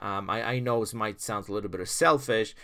um, 0.00 0.28
I, 0.28 0.42
I 0.42 0.58
know 0.58 0.82
it 0.82 0.92
might 0.94 1.20
sound 1.20 1.48
a 1.48 1.52
little 1.52 1.70
bit 1.70 1.86
selfish, 1.88 2.54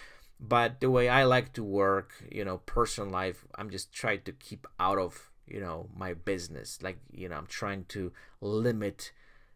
but 0.42 0.80
the 0.80 0.90
way 0.90 1.08
I 1.08 1.22
like 1.22 1.52
to 1.52 1.62
work, 1.62 2.12
you 2.28 2.44
know, 2.44 2.58
personal 2.58 3.08
life, 3.08 3.46
I'm 3.54 3.70
just 3.70 3.92
trying 3.92 4.22
to 4.22 4.32
keep 4.32 4.66
out 4.80 4.98
of, 4.98 5.30
you 5.46 5.60
know, 5.60 5.88
my 5.96 6.14
business. 6.14 6.80
Like, 6.82 6.98
you 7.12 7.28
know, 7.28 7.36
I'm 7.36 7.46
trying 7.46 7.84
to 7.90 8.12
limit 8.40 9.12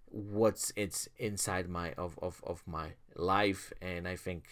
what's 0.08 0.72
it's 0.76 1.08
inside 1.18 1.68
my 1.68 1.92
of, 1.94 2.16
of, 2.22 2.40
of 2.46 2.62
my 2.66 2.90
life 3.16 3.72
and 3.82 4.06
I 4.06 4.14
think 4.14 4.44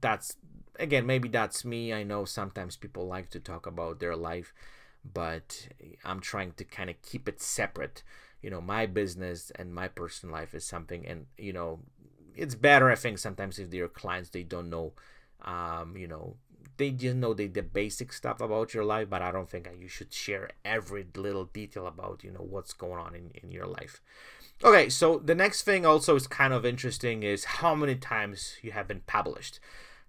that's 0.00 0.36
again 0.80 1.06
maybe 1.06 1.28
that's 1.28 1.64
me. 1.64 1.92
I 1.92 2.02
know 2.02 2.24
sometimes 2.24 2.76
people 2.76 3.06
like 3.06 3.30
to 3.30 3.38
talk 3.38 3.64
about 3.64 4.00
their 4.00 4.16
life, 4.16 4.52
but 5.04 5.68
I'm 6.04 6.18
trying 6.18 6.54
to 6.56 6.64
kind 6.64 6.90
of 6.90 7.00
keep 7.02 7.28
it 7.28 7.40
separate. 7.40 8.02
You 8.42 8.50
know, 8.50 8.60
my 8.60 8.86
business 8.86 9.52
and 9.54 9.72
my 9.72 9.86
personal 9.86 10.34
life 10.34 10.54
is 10.54 10.64
something 10.64 11.06
and 11.06 11.26
you 11.38 11.52
know, 11.52 11.78
it's 12.34 12.56
better 12.56 12.90
I 12.90 12.96
think 12.96 13.18
sometimes 13.18 13.60
if 13.60 13.70
they're 13.70 13.86
clients 13.86 14.30
they 14.30 14.42
don't 14.42 14.68
know 14.68 14.94
um, 15.42 15.96
you 15.96 16.06
know, 16.06 16.36
they 16.76 16.90
just 16.90 17.16
know 17.16 17.34
the, 17.34 17.46
the 17.46 17.62
basic 17.62 18.12
stuff 18.12 18.40
about 18.40 18.74
your 18.74 18.84
life, 18.84 19.08
but 19.10 19.22
I 19.22 19.30
don't 19.30 19.48
think 19.48 19.68
you 19.78 19.88
should 19.88 20.12
share 20.12 20.50
every 20.64 21.06
little 21.14 21.44
detail 21.44 21.86
about, 21.86 22.24
you 22.24 22.30
know, 22.30 22.44
what's 22.48 22.72
going 22.72 22.98
on 22.98 23.14
in, 23.14 23.30
in 23.42 23.52
your 23.52 23.66
life. 23.66 24.00
Okay, 24.64 24.88
so 24.88 25.18
the 25.18 25.34
next 25.34 25.62
thing 25.62 25.84
also 25.84 26.14
is 26.16 26.26
kind 26.26 26.52
of 26.52 26.64
interesting 26.64 27.22
is 27.22 27.44
how 27.44 27.74
many 27.74 27.96
times 27.96 28.56
you 28.62 28.72
have 28.72 28.88
been 28.88 29.02
published. 29.06 29.60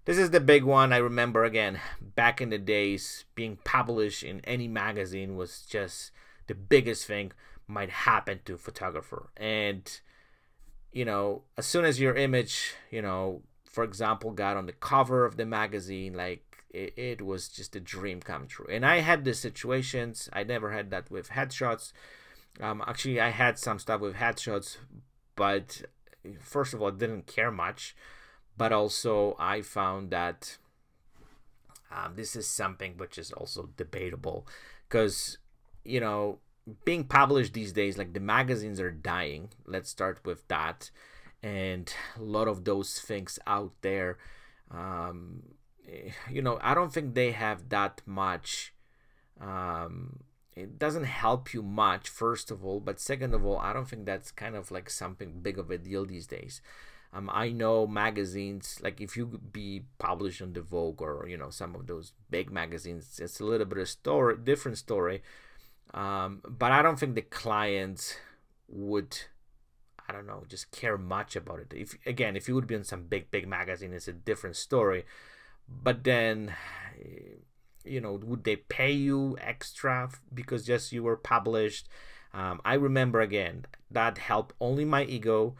This 0.04 0.18
is 0.18 0.30
the 0.30 0.40
big 0.40 0.64
one. 0.64 0.92
I 0.92 0.98
remember 0.98 1.44
again, 1.44 1.80
back 2.00 2.40
in 2.40 2.50
the 2.50 2.58
days, 2.58 3.24
being 3.34 3.58
published 3.64 4.22
in 4.22 4.40
any 4.44 4.68
magazine 4.68 5.34
was 5.34 5.64
just 5.68 6.12
the 6.46 6.54
biggest 6.54 7.06
thing 7.06 7.32
might 7.66 7.90
happen 7.90 8.40
to 8.44 8.54
a 8.54 8.58
photographer. 8.58 9.30
And, 9.36 10.00
you 10.92 11.04
know, 11.04 11.42
as 11.56 11.66
soon 11.66 11.84
as 11.84 12.00
your 12.00 12.14
image, 12.14 12.74
you 12.90 13.02
know, 13.02 13.42
for 13.74 13.82
example, 13.82 14.30
got 14.30 14.56
on 14.56 14.66
the 14.66 14.72
cover 14.72 15.24
of 15.24 15.36
the 15.36 15.44
magazine, 15.44 16.14
like 16.14 16.64
it, 16.70 16.96
it 16.96 17.22
was 17.22 17.48
just 17.48 17.74
a 17.74 17.80
dream 17.80 18.20
come 18.20 18.46
true. 18.46 18.68
And 18.70 18.86
I 18.86 19.00
had 19.00 19.24
the 19.24 19.34
situations, 19.34 20.28
I 20.32 20.44
never 20.44 20.70
had 20.70 20.90
that 20.90 21.10
with 21.10 21.30
headshots. 21.30 21.92
Um, 22.60 22.84
actually, 22.86 23.20
I 23.20 23.30
had 23.30 23.58
some 23.58 23.80
stuff 23.80 24.00
with 24.00 24.14
headshots, 24.14 24.76
but 25.34 25.82
first 26.38 26.72
of 26.72 26.80
all, 26.80 26.86
I 26.86 26.92
didn't 26.92 27.26
care 27.26 27.50
much. 27.50 27.96
But 28.56 28.72
also, 28.72 29.34
I 29.40 29.60
found 29.62 30.12
that 30.12 30.58
um, 31.90 32.14
this 32.14 32.36
is 32.36 32.46
something 32.46 32.96
which 32.96 33.18
is 33.18 33.32
also 33.32 33.70
debatable 33.76 34.46
because, 34.88 35.38
you 35.84 35.98
know, 35.98 36.38
being 36.84 37.02
published 37.02 37.54
these 37.54 37.72
days, 37.72 37.98
like 37.98 38.12
the 38.12 38.20
magazines 38.20 38.78
are 38.78 38.92
dying. 38.92 39.48
Let's 39.66 39.90
start 39.90 40.20
with 40.24 40.46
that 40.46 40.92
and 41.44 41.92
a 42.16 42.22
lot 42.22 42.48
of 42.48 42.64
those 42.64 42.98
things 42.98 43.38
out 43.46 43.72
there 43.82 44.16
um, 44.70 45.42
you 46.30 46.40
know 46.40 46.58
i 46.62 46.74
don't 46.74 46.92
think 46.92 47.14
they 47.14 47.32
have 47.32 47.68
that 47.68 48.00
much 48.06 48.72
um, 49.40 50.20
it 50.56 50.78
doesn't 50.78 51.04
help 51.04 51.52
you 51.52 51.62
much 51.62 52.08
first 52.08 52.50
of 52.50 52.64
all 52.64 52.80
but 52.80 52.98
second 52.98 53.34
of 53.34 53.44
all 53.44 53.58
i 53.58 53.72
don't 53.74 53.88
think 53.88 54.06
that's 54.06 54.30
kind 54.30 54.56
of 54.56 54.70
like 54.70 54.88
something 54.88 55.40
big 55.42 55.58
of 55.58 55.70
a 55.70 55.78
deal 55.78 56.06
these 56.06 56.26
days. 56.26 56.60
Um, 57.12 57.30
i 57.32 57.50
know 57.50 57.86
magazines 57.86 58.80
like 58.82 59.00
if 59.00 59.16
you 59.16 59.26
be 59.52 59.84
published 59.98 60.42
on 60.42 60.52
the 60.52 60.62
vogue 60.62 61.00
or 61.00 61.26
you 61.28 61.36
know 61.36 61.50
some 61.50 61.76
of 61.76 61.86
those 61.86 62.12
big 62.28 62.50
magazines 62.50 63.20
it's 63.22 63.38
a 63.38 63.44
little 63.44 63.66
bit 63.66 63.78
of 63.78 63.88
story 63.88 64.36
different 64.42 64.78
story. 64.78 65.22
Um, 65.92 66.40
but 66.48 66.72
i 66.72 66.82
don't 66.82 66.98
think 66.98 67.14
the 67.14 67.22
clients 67.22 68.16
would 68.66 69.16
I 70.08 70.12
don't 70.12 70.26
know, 70.26 70.44
just 70.48 70.70
care 70.70 70.98
much 70.98 71.36
about 71.36 71.60
it. 71.60 71.72
If 71.74 71.96
again, 72.06 72.36
if 72.36 72.48
you 72.48 72.54
would 72.54 72.66
be 72.66 72.74
in 72.74 72.84
some 72.84 73.04
big 73.04 73.30
big 73.30 73.48
magazine, 73.48 73.92
it's 73.92 74.08
a 74.08 74.12
different 74.12 74.56
story. 74.56 75.04
But 75.68 76.04
then, 76.04 76.54
you 77.84 78.00
know, 78.00 78.14
would 78.22 78.44
they 78.44 78.56
pay 78.56 78.92
you 78.92 79.36
extra 79.40 80.10
because 80.32 80.66
just 80.66 80.92
you 80.92 81.02
were 81.02 81.16
published? 81.16 81.88
Um, 82.34 82.60
I 82.64 82.74
remember 82.74 83.20
again 83.20 83.64
that 83.90 84.18
helped 84.18 84.54
only 84.60 84.84
my 84.84 85.04
ego, 85.04 85.54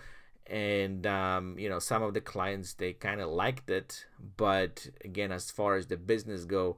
and 0.47 1.07
um, 1.07 1.59
you 1.59 1.69
know 1.69 1.79
some 1.79 2.03
of 2.03 2.15
the 2.15 2.21
clients 2.21 2.75
they 2.75 2.93
kind 2.93 3.21
of 3.21 3.31
liked 3.31 3.71
it. 3.71 4.07
But 4.37 4.89
again, 5.05 5.33
as 5.33 5.51
far 5.51 5.77
as 5.77 5.87
the 5.87 5.97
business 5.97 6.45
go, 6.45 6.77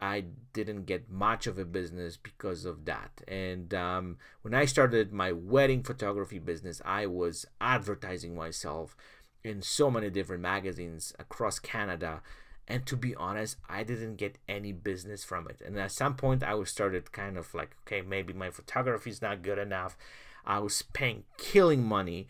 I 0.00 0.24
didn't 0.52 0.84
get 0.84 1.10
much 1.10 1.46
of 1.46 1.58
a 1.58 1.64
business 1.64 2.16
because 2.16 2.64
of 2.64 2.84
that. 2.84 3.22
And 3.26 3.74
um, 3.74 4.18
when 4.42 4.54
I 4.54 4.64
started 4.64 5.12
my 5.12 5.32
wedding 5.32 5.82
photography 5.82 6.38
business, 6.38 6.80
I 6.84 7.06
was 7.06 7.46
advertising 7.60 8.36
myself 8.36 8.96
in 9.42 9.62
so 9.62 9.90
many 9.90 10.10
different 10.10 10.42
magazines 10.42 11.12
across 11.18 11.58
Canada. 11.58 12.22
And 12.68 12.86
to 12.86 12.96
be 12.96 13.14
honest, 13.16 13.56
I 13.68 13.82
didn't 13.82 14.16
get 14.16 14.38
any 14.48 14.72
business 14.72 15.24
from 15.24 15.48
it. 15.48 15.60
And 15.64 15.76
at 15.78 15.90
some 15.90 16.14
point, 16.14 16.44
I 16.44 16.54
was 16.54 16.70
started 16.70 17.12
kind 17.12 17.36
of 17.36 17.52
like, 17.54 17.74
okay, 17.82 18.02
maybe 18.02 18.32
my 18.32 18.50
photography 18.50 19.10
is 19.10 19.22
not 19.22 19.42
good 19.42 19.58
enough. 19.58 19.96
I 20.44 20.60
was 20.60 20.82
paying 20.82 21.24
killing 21.38 21.82
money. 21.82 22.28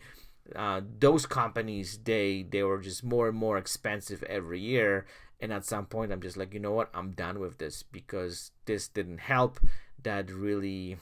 Uh, 0.55 0.81
those 0.99 1.27
companies, 1.27 1.99
they 2.03 2.43
they 2.49 2.63
were 2.63 2.79
just 2.79 3.03
more 3.03 3.27
and 3.27 3.37
more 3.37 3.57
expensive 3.57 4.23
every 4.23 4.59
year 4.59 5.05
and 5.39 5.53
at 5.53 5.65
some 5.65 5.85
point 5.85 6.11
i'm 6.11 6.21
just 6.21 6.37
like 6.37 6.53
you 6.53 6.59
know 6.59 6.71
what? 6.71 6.89
I'm 6.93 7.11
done 7.11 7.39
with 7.39 7.57
this 7.57 7.83
because 7.83 8.51
this 8.65 8.87
didn't 8.87 9.19
help. 9.19 9.59
That 10.01 10.31
really 10.31 10.97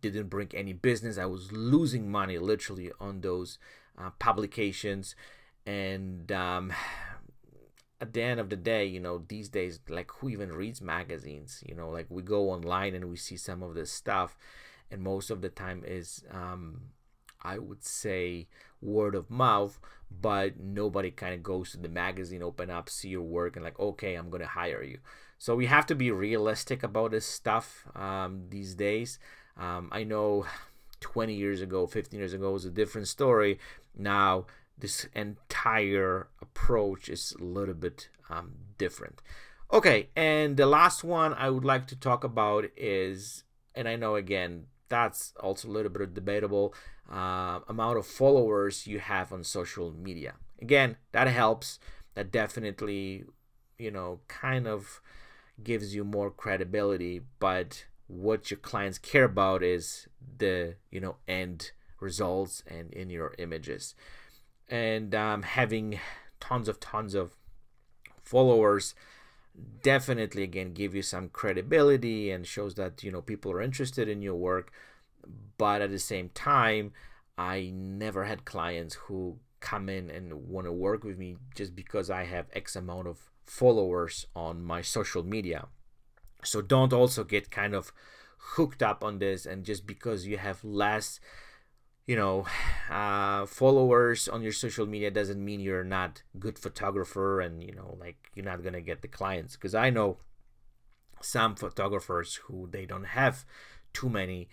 didn't 0.00 0.28
bring 0.28 0.50
any 0.54 0.72
business. 0.72 1.18
I 1.18 1.26
was 1.26 1.52
losing 1.52 2.10
money 2.10 2.38
literally 2.38 2.92
on 3.00 3.20
those 3.20 3.58
uh, 3.98 4.10
publications. 4.18 5.14
And 5.66 6.30
um, 6.32 6.72
at 8.00 8.12
the 8.12 8.22
end 8.22 8.40
of 8.40 8.48
the 8.48 8.56
day 8.56 8.84
you 8.86 9.00
know 9.00 9.24
these 9.28 9.48
days 9.48 9.80
like 9.88 10.10
who 10.12 10.28
even 10.28 10.52
reads 10.52 10.80
magazines? 10.80 11.62
You 11.66 11.74
know 11.74 11.90
like 11.90 12.06
we 12.08 12.22
go 12.22 12.50
online 12.50 12.94
and 12.94 13.10
we 13.10 13.16
see 13.16 13.36
some 13.36 13.62
of 13.62 13.74
this 13.74 13.90
stuff. 13.90 14.36
And 14.90 15.02
most 15.02 15.28
of 15.30 15.42
the 15.42 15.50
time 15.50 15.84
is 15.86 16.24
um, 16.30 16.80
i 17.42 17.58
would 17.58 17.84
say 17.84 18.46
word 18.80 19.14
of 19.14 19.30
mouth 19.30 19.80
but 20.10 20.58
nobody 20.58 21.10
kind 21.10 21.34
of 21.34 21.42
goes 21.42 21.72
to 21.72 21.78
the 21.78 21.88
magazine, 21.88 22.42
open 22.42 22.70
up, 22.70 22.88
see 22.88 23.08
your 23.08 23.22
work, 23.22 23.56
and 23.56 23.64
like, 23.64 23.78
okay, 23.78 24.14
I'm 24.14 24.30
gonna 24.30 24.46
hire 24.46 24.82
you. 24.82 24.98
So 25.38 25.54
we 25.54 25.66
have 25.66 25.86
to 25.86 25.94
be 25.94 26.10
realistic 26.10 26.82
about 26.82 27.12
this 27.12 27.26
stuff 27.26 27.86
um, 27.94 28.44
these 28.48 28.74
days. 28.74 29.18
Um, 29.56 29.88
I 29.92 30.04
know 30.04 30.46
20 31.00 31.34
years 31.34 31.60
ago, 31.60 31.86
15 31.86 32.18
years 32.18 32.32
ago 32.32 32.52
was 32.52 32.64
a 32.64 32.70
different 32.70 33.08
story. 33.08 33.58
Now 33.96 34.46
this 34.76 35.06
entire 35.14 36.28
approach 36.40 37.08
is 37.08 37.34
a 37.40 37.44
little 37.44 37.74
bit 37.74 38.08
um, 38.30 38.54
different. 38.78 39.20
Okay, 39.72 40.08
and 40.16 40.56
the 40.56 40.66
last 40.66 41.04
one 41.04 41.34
I 41.34 41.50
would 41.50 41.64
like 41.64 41.86
to 41.88 41.96
talk 41.96 42.24
about 42.24 42.64
is, 42.76 43.44
and 43.74 43.86
I 43.86 43.96
know 43.96 44.14
again 44.14 44.66
that's 44.88 45.34
also 45.40 45.68
a 45.68 45.70
little 45.70 45.90
bit 45.92 46.14
debatable, 46.14 46.74
uh, 47.10 47.60
amount 47.68 47.98
of 47.98 48.06
followers 48.06 48.86
you 48.86 48.98
have 48.98 49.32
on 49.32 49.44
social 49.44 49.92
media. 49.92 50.34
Again, 50.60 50.96
that 51.12 51.28
helps. 51.28 51.78
That 52.14 52.32
definitely, 52.32 53.24
you 53.78 53.90
know, 53.90 54.20
kind 54.28 54.66
of 54.66 55.00
gives 55.62 55.94
you 55.94 56.04
more 56.04 56.30
credibility. 56.30 57.20
But 57.38 57.86
what 58.08 58.50
your 58.50 58.58
clients 58.58 58.98
care 58.98 59.24
about 59.24 59.62
is 59.62 60.08
the, 60.38 60.76
you 60.90 61.00
know, 61.00 61.16
end 61.26 61.70
results 62.00 62.62
and 62.66 62.92
in 62.92 63.10
your 63.10 63.34
images. 63.38 63.94
And 64.68 65.14
um, 65.14 65.42
having 65.42 65.98
tons 66.40 66.68
of 66.68 66.80
tons 66.80 67.14
of 67.14 67.36
followers 68.22 68.94
definitely 69.82 70.42
again 70.42 70.72
give 70.72 70.94
you 70.94 71.02
some 71.02 71.28
credibility 71.28 72.30
and 72.30 72.46
shows 72.46 72.74
that 72.74 73.02
you 73.02 73.10
know 73.10 73.22
people 73.22 73.50
are 73.50 73.60
interested 73.60 74.08
in 74.08 74.22
your 74.22 74.34
work 74.34 74.70
but 75.56 75.82
at 75.82 75.90
the 75.90 75.98
same 75.98 76.28
time 76.30 76.92
i 77.36 77.70
never 77.74 78.24
had 78.24 78.44
clients 78.44 78.94
who 78.94 79.38
come 79.60 79.88
in 79.88 80.08
and 80.10 80.32
want 80.48 80.66
to 80.66 80.72
work 80.72 81.04
with 81.04 81.18
me 81.18 81.36
just 81.54 81.74
because 81.74 82.10
i 82.10 82.24
have 82.24 82.46
x 82.52 82.76
amount 82.76 83.06
of 83.06 83.30
followers 83.48 84.26
on 84.36 84.62
my 84.62 84.82
social 84.82 85.22
media. 85.22 85.66
So 86.44 86.60
don't 86.62 86.92
also 86.92 87.24
get 87.24 87.50
kind 87.50 87.74
of 87.74 87.92
hooked 88.54 88.82
up 88.82 89.02
on 89.02 89.18
this 89.18 89.46
and 89.46 89.64
just 89.64 89.86
because 89.86 90.26
you 90.26 90.38
have 90.38 90.62
less 90.62 91.18
you 92.06 92.14
know 92.14 92.46
uh, 92.90 93.46
followers 93.46 94.28
on 94.28 94.42
your 94.42 94.52
social 94.52 94.86
media 94.86 95.10
doesn't 95.10 95.44
mean 95.44 95.60
you're 95.60 95.84
not 95.84 96.22
good 96.38 96.58
photographer 96.58 97.40
and 97.40 97.62
you 97.62 97.74
know 97.74 97.96
like 97.98 98.30
you're 98.34 98.44
not 98.44 98.62
gonna 98.62 98.80
get 98.80 99.02
the 99.02 99.08
clients. 99.08 99.56
Because 99.56 99.74
i 99.74 99.90
know 99.90 100.18
some 101.20 101.56
photographers 101.56 102.36
who 102.44 102.68
they 102.70 102.86
don't 102.86 103.04
have 103.18 103.44
too 103.92 104.08
many 104.08 104.48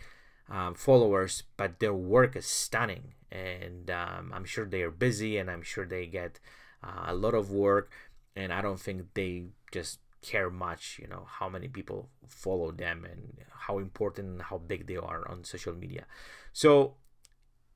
um, 0.50 0.74
followers 0.76 1.44
but 1.58 1.80
their 1.80 1.94
work 1.94 2.36
is 2.36 2.46
stunning 2.46 3.14
and 3.32 3.90
um, 3.90 4.32
i'm 4.34 4.46
sure 4.46 4.66
they 4.66 4.82
are 4.82 4.92
busy 4.92 5.38
and 5.38 5.50
i'm 5.50 5.62
sure 5.64 5.86
they 5.86 6.06
get 6.06 6.40
uh, 6.84 7.06
a 7.08 7.16
lot 7.16 7.34
of 7.34 7.52
work 7.52 7.92
and 8.36 8.54
i 8.54 8.62
don't 8.62 8.80
think 8.80 9.02
they 9.14 9.46
just 9.72 10.00
care 10.22 10.50
much 10.50 11.00
you 11.02 11.08
know 11.08 11.26
how 11.28 11.48
many 11.48 11.68
people 11.68 12.10
follow 12.28 12.72
them 12.72 13.06
and 13.06 13.38
how 13.68 13.78
important 13.78 14.28
and 14.28 14.42
how 14.44 14.58
big 14.58 14.88
they 14.88 14.96
are 14.96 15.30
on 15.30 15.44
social 15.44 15.74
media 15.74 16.06
so 16.52 16.96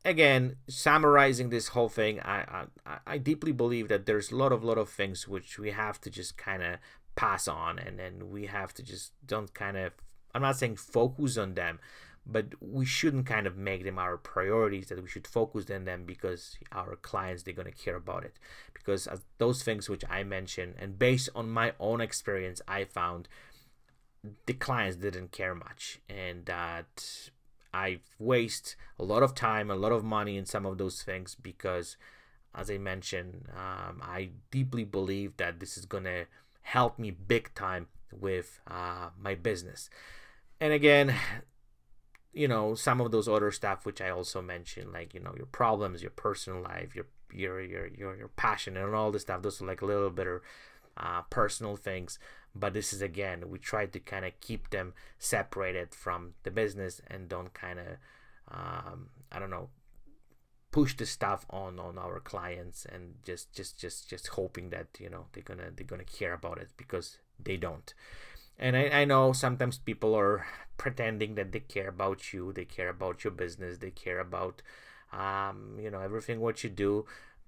again, 0.05 0.55
summarizing 0.67 1.49
this 1.49 1.69
whole 1.69 1.89
thing, 1.89 2.19
I, 2.21 2.65
I 2.86 2.97
I 3.05 3.17
deeply 3.17 3.51
believe 3.51 3.88
that 3.89 4.05
there's 4.05 4.32
a 4.32 4.36
lot 4.36 4.51
of 4.51 4.63
lot 4.63 4.77
of 4.77 4.89
things 4.89 5.27
which 5.27 5.60
we 5.60 5.71
have 5.71 5.99
to 6.01 6.10
just 6.10 6.38
kind 6.38 6.63
of 6.63 6.79
pass 7.15 7.47
on, 7.47 7.79
and 7.79 7.99
then 7.99 8.29
we 8.29 8.45
have 8.47 8.73
to 8.75 8.84
just 8.84 9.13
don't 9.25 9.53
kind 9.53 9.77
of. 9.77 9.93
I'm 10.34 10.43
not 10.43 10.58
saying 10.58 10.75
focus 10.75 11.38
on 11.38 11.55
them, 11.55 11.79
but 12.25 12.47
we 12.62 12.86
shouldn't 12.86 13.25
kind 13.25 13.47
of 13.47 13.58
make 13.58 13.84
them 13.84 13.97
our 13.97 14.17
priorities. 14.17 14.88
That 14.88 15.01
we 15.01 15.10
should 15.10 15.27
focus 15.27 15.69
on 15.69 15.86
them 15.86 16.05
because 16.05 16.58
our 16.71 16.95
clients 16.95 17.43
they're 17.43 17.53
gonna 17.53 17.71
care 17.71 17.95
about 17.95 18.23
it. 18.23 18.38
Because 18.73 19.08
those 19.38 19.63
things 19.63 19.89
which 19.89 20.03
I 20.10 20.23
mentioned, 20.23 20.75
and 20.79 20.97
based 20.99 21.29
on 21.36 21.49
my 21.49 21.73
own 21.79 22.01
experience, 22.01 22.62
I 22.67 22.86
found 22.86 23.27
the 24.45 24.53
clients 24.53 24.97
didn't 24.97 25.32
care 25.32 25.55
much, 25.55 25.99
and 26.10 26.45
that 26.45 27.29
I 27.73 27.99
waste 28.17 28.75
a 28.97 29.03
lot 29.03 29.23
of 29.23 29.36
time, 29.36 29.69
a 29.69 29.75
lot 29.75 29.91
of 29.91 30.03
money 30.03 30.38
in 30.38 30.45
some 30.45 30.65
of 30.65 30.77
those 30.77 31.03
things 31.03 31.36
because, 31.36 31.97
as 32.53 32.69
I 32.69 32.77
mentioned, 32.77 33.47
um, 33.55 34.01
I 34.01 34.32
deeply 34.51 34.84
believe 34.84 35.38
that 35.38 35.60
this 35.60 35.77
is 35.77 35.86
gonna 35.86 36.25
help 36.62 36.99
me 36.99 37.12
big 37.12 37.53
time 37.55 37.88
with 38.12 38.60
uh, 38.67 39.10
my 39.19 39.36
business. 39.36 39.89
And 40.60 40.73
again, 40.73 41.15
you 42.33 42.47
know, 42.47 42.75
some 42.75 43.01
of 43.01 43.11
those 43.11 43.27
other 43.27 43.51
stuff 43.51 43.85
which 43.85 44.01
I 44.01 44.09
also 44.09 44.41
mentioned, 44.41 44.93
like 44.93 45.13
you 45.13 45.19
know, 45.19 45.33
your 45.35 45.47
problems, 45.47 46.01
your 46.01 46.11
personal 46.11 46.61
life, 46.61 46.95
your 46.95 47.05
your 47.31 47.61
your 47.61 47.87
your 47.87 48.15
your 48.15 48.27
passion, 48.29 48.77
and 48.77 48.93
all 48.95 49.11
this 49.11 49.23
stuff. 49.23 49.41
Those 49.41 49.61
are 49.61 49.65
like 49.65 49.81
a 49.81 49.85
little 49.85 50.09
bit 50.09 50.27
of 50.27 50.41
uh, 50.97 51.21
personal 51.29 51.75
things 51.75 52.19
but 52.55 52.73
this 52.73 52.93
is 52.93 53.01
again 53.01 53.49
we 53.49 53.57
try 53.59 53.85
to 53.85 53.99
kind 53.99 54.25
of 54.25 54.39
keep 54.39 54.69
them 54.69 54.93
separated 55.17 55.93
from 55.93 56.33
the 56.43 56.51
business 56.51 57.01
and 57.07 57.29
don't 57.29 57.53
kind 57.53 57.79
of 57.79 57.85
um, 58.51 59.09
i 59.31 59.39
don't 59.39 59.49
know 59.49 59.69
push 60.71 60.95
the 60.97 61.05
stuff 61.05 61.45
on 61.49 61.79
on 61.79 61.97
our 61.97 62.19
clients 62.19 62.85
and 62.85 63.15
just 63.23 63.53
just 63.53 63.79
just 63.79 64.09
just 64.09 64.27
hoping 64.27 64.69
that 64.69 64.87
you 64.99 65.09
know 65.09 65.25
they're 65.33 65.43
gonna 65.43 65.71
they're 65.75 65.85
gonna 65.85 66.03
care 66.03 66.33
about 66.33 66.59
it 66.59 66.69
because 66.77 67.17
they 67.41 67.57
don't 67.57 67.93
and 68.60 68.76
I, 68.78 68.89
I 68.89 69.06
know 69.06 69.34
sometimes 69.34 69.78
people 69.78 70.15
are 70.15 70.45
pretending 70.78 71.36
that 71.36 71.52
they 71.52 71.60
care 71.60 71.89
about 71.89 72.34
you 72.34 72.54
they 72.54 72.65
care 72.65 72.89
about 72.89 73.24
your 73.24 73.32
business 73.32 73.80
they 73.80 73.91
care 73.91 74.19
about 74.19 74.62
um, 75.12 75.78
you 75.80 75.89
know 75.89 76.02
everything 76.02 76.39
what 76.39 76.63
you 76.63 76.69
do. 76.69 77.06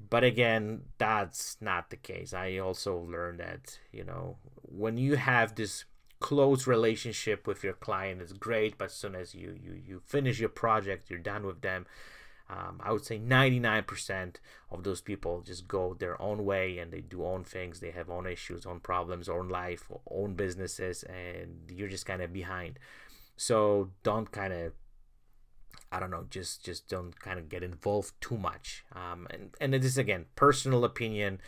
But 0.10 0.24
again 0.24 0.84
that's 0.98 1.58
not 1.62 1.90
the 1.92 1.96
case. 1.96 2.34
I 2.34 2.58
also 2.58 2.98
learned 2.98 3.40
that 3.40 3.80
you 3.92 4.04
know 4.04 4.38
when 4.64 4.98
you 4.98 5.16
have 5.16 5.56
this 5.56 5.86
close 6.20 6.68
relationship 6.68 7.48
with 7.48 7.64
your 7.64 7.74
client 7.74 8.22
it's 8.22 8.32
great 8.34 8.78
but 8.78 8.86
as 8.86 8.94
soon 8.94 9.16
as 9.16 9.34
you 9.34 9.58
you, 9.60 9.74
you 9.74 10.00
finish 10.06 10.40
your 10.40 10.50
project 10.50 11.10
you're 11.10 11.18
done 11.18 11.44
with 11.48 11.62
them 11.62 11.88
um, 12.52 12.80
i 12.84 12.92
would 12.92 13.06
say 13.06 13.18
99% 13.18 14.36
of 14.70 14.84
those 14.84 15.02
people 15.02 15.42
just 15.42 15.68
go 15.68 15.94
their 15.94 16.22
own 16.22 16.46
way 16.46 16.78
and 16.78 16.92
they 16.92 17.02
do 17.02 17.26
own 17.26 17.44
things 17.44 17.80
they 17.80 17.92
have 17.92 18.10
own 18.10 18.28
issues 18.28 18.66
own 18.66 18.80
problems 18.80 19.30
own 19.30 19.48
life 19.48 19.90
own 20.10 20.34
businesses 20.36 21.04
and 21.04 21.72
you're 21.72 21.88
just 21.90 22.06
kind 22.06 22.22
of 22.22 22.34
behind 22.34 22.78
so 23.38 23.90
don't 24.04 24.32
kind 24.32 24.54
of 24.54 24.74
I 25.92 26.00
don't 26.00 26.12
know, 26.12 26.26
just 26.30 26.64
just 26.64 26.88
don't 26.88 27.20
kind 27.20 27.38
of 27.38 27.50
get 27.50 27.64
involved 27.64 28.14
too 28.22 28.38
much. 28.38 28.86
Um, 28.96 29.28
and 29.30 29.50
and 29.60 29.76
it 29.76 29.84
is 29.84 29.98
again 29.98 30.26
personal 30.36 30.86
opinion. 30.86 31.42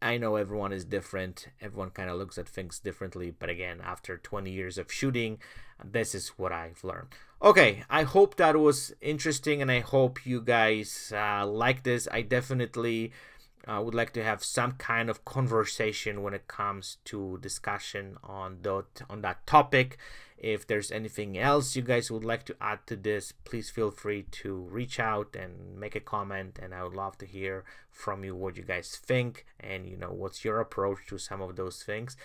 I 0.00 0.16
know 0.16 0.36
everyone 0.36 0.72
is 0.72 0.84
different. 0.84 1.48
Everyone 1.60 1.90
kind 1.90 2.10
of 2.10 2.16
looks 2.18 2.38
at 2.38 2.48
things 2.48 2.80
differently. 2.80 3.30
But 3.30 3.50
again, 3.50 3.80
after 3.84 4.16
20 4.16 4.50
years 4.50 4.76
of 4.76 4.90
shooting, 4.90 5.38
this 5.84 6.14
is 6.14 6.28
what 6.30 6.52
I've 6.52 6.82
learned. 6.84 7.08
Okay, 7.42 7.84
I 7.90 8.04
hope 8.04 8.36
that 8.36 8.56
was 8.56 8.94
interesting, 9.00 9.60
and 9.60 9.70
I 9.70 9.80
hope 9.80 10.24
you 10.24 10.40
guys 10.40 11.12
uh, 11.14 11.46
like 11.46 11.82
this. 11.82 12.06
I 12.12 12.22
definitely 12.22 13.12
uh, 13.66 13.80
would 13.84 13.94
like 13.94 14.12
to 14.12 14.22
have 14.22 14.44
some 14.44 14.72
kind 14.72 15.10
of 15.10 15.24
conversation 15.24 16.22
when 16.22 16.34
it 16.34 16.46
comes 16.46 16.98
to 17.06 17.38
discussion 17.40 18.16
on 18.22 18.58
that 18.62 19.02
on 19.10 19.22
that 19.22 19.46
topic 19.46 19.98
if 20.42 20.66
there's 20.66 20.90
anything 20.90 21.38
else 21.38 21.76
you 21.76 21.82
guys 21.82 22.10
would 22.10 22.24
like 22.24 22.44
to 22.46 22.56
add 22.60 22.84
to 22.88 22.96
this, 22.96 23.32
please 23.44 23.70
feel 23.70 23.92
free 23.92 24.24
to 24.32 24.52
reach 24.52 24.98
out 24.98 25.36
and 25.36 25.78
make 25.78 25.94
a 25.94 26.00
comment. 26.00 26.58
And 26.60 26.74
I 26.74 26.82
would 26.82 26.94
love 26.94 27.16
to 27.18 27.26
hear 27.26 27.64
from 27.90 28.24
you 28.24 28.34
what 28.34 28.56
you 28.56 28.64
guys 28.64 29.00
think 29.00 29.46
and 29.60 29.86
you 29.86 29.96
know 29.96 30.10
what's 30.10 30.44
your 30.44 30.58
approach 30.58 31.06
to 31.08 31.18
some 31.18 31.40
of 31.40 31.54
those 31.54 31.84
things. 31.84 32.16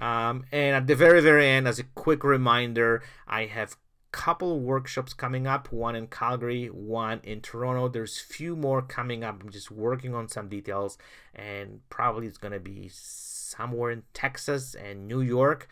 Um, 0.00 0.44
and 0.52 0.76
at 0.76 0.86
the 0.86 0.94
very 0.94 1.20
very 1.20 1.48
end, 1.48 1.66
as 1.66 1.78
a 1.78 1.84
quick 1.84 2.24
reminder, 2.24 3.02
I 3.26 3.46
have 3.46 3.72
a 3.72 3.76
couple 4.12 4.60
workshops 4.60 5.12
coming 5.12 5.46
up 5.46 5.72
one 5.72 5.94
in 5.94 6.06
calgary 6.06 6.68
one 6.68 7.20
in 7.22 7.38
toronto 7.42 7.86
there's 7.86 8.18
a 8.18 8.32
few 8.32 8.56
more 8.56 8.80
coming 8.80 9.22
up 9.22 9.42
i'm 9.42 9.50
just 9.50 9.70
working 9.70 10.14
on 10.14 10.26
some 10.26 10.48
details 10.48 10.96
and 11.34 11.80
probably 11.90 12.26
it's 12.26 12.38
going 12.38 12.52
to 12.52 12.60
be 12.60 12.88
somewhere 12.90 13.90
in 13.90 14.02
texas 14.14 14.74
and 14.74 15.06
new 15.06 15.20
york 15.20 15.68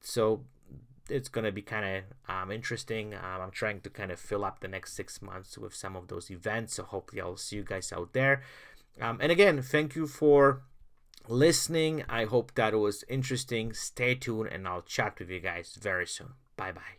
so 0.00 0.40
it's 1.08 1.28
going 1.28 1.44
to 1.44 1.52
be 1.52 1.62
kind 1.62 1.84
of 2.28 2.34
um, 2.34 2.50
interesting. 2.50 3.14
Um, 3.14 3.40
I'm 3.42 3.50
trying 3.50 3.80
to 3.82 3.90
kind 3.90 4.10
of 4.10 4.18
fill 4.18 4.44
up 4.44 4.60
the 4.60 4.68
next 4.68 4.94
six 4.94 5.22
months 5.22 5.56
with 5.56 5.74
some 5.74 5.96
of 5.96 6.08
those 6.08 6.30
events. 6.30 6.74
So 6.74 6.82
hopefully 6.82 7.22
I'll 7.22 7.36
see 7.36 7.56
you 7.56 7.64
guys 7.64 7.92
out 7.92 8.12
there. 8.12 8.42
Um, 9.00 9.18
and 9.20 9.30
again, 9.30 9.62
thank 9.62 9.94
you 9.94 10.06
for 10.06 10.62
listening. 11.28 12.04
I 12.08 12.24
hope 12.24 12.54
that 12.54 12.74
was 12.74 13.04
interesting. 13.08 13.72
Stay 13.72 14.14
tuned 14.14 14.50
and 14.52 14.66
I'll 14.66 14.82
chat 14.82 15.18
with 15.18 15.30
you 15.30 15.40
guys 15.40 15.76
very 15.80 16.06
soon. 16.06 16.34
Bye 16.56 16.72
bye. 16.72 16.95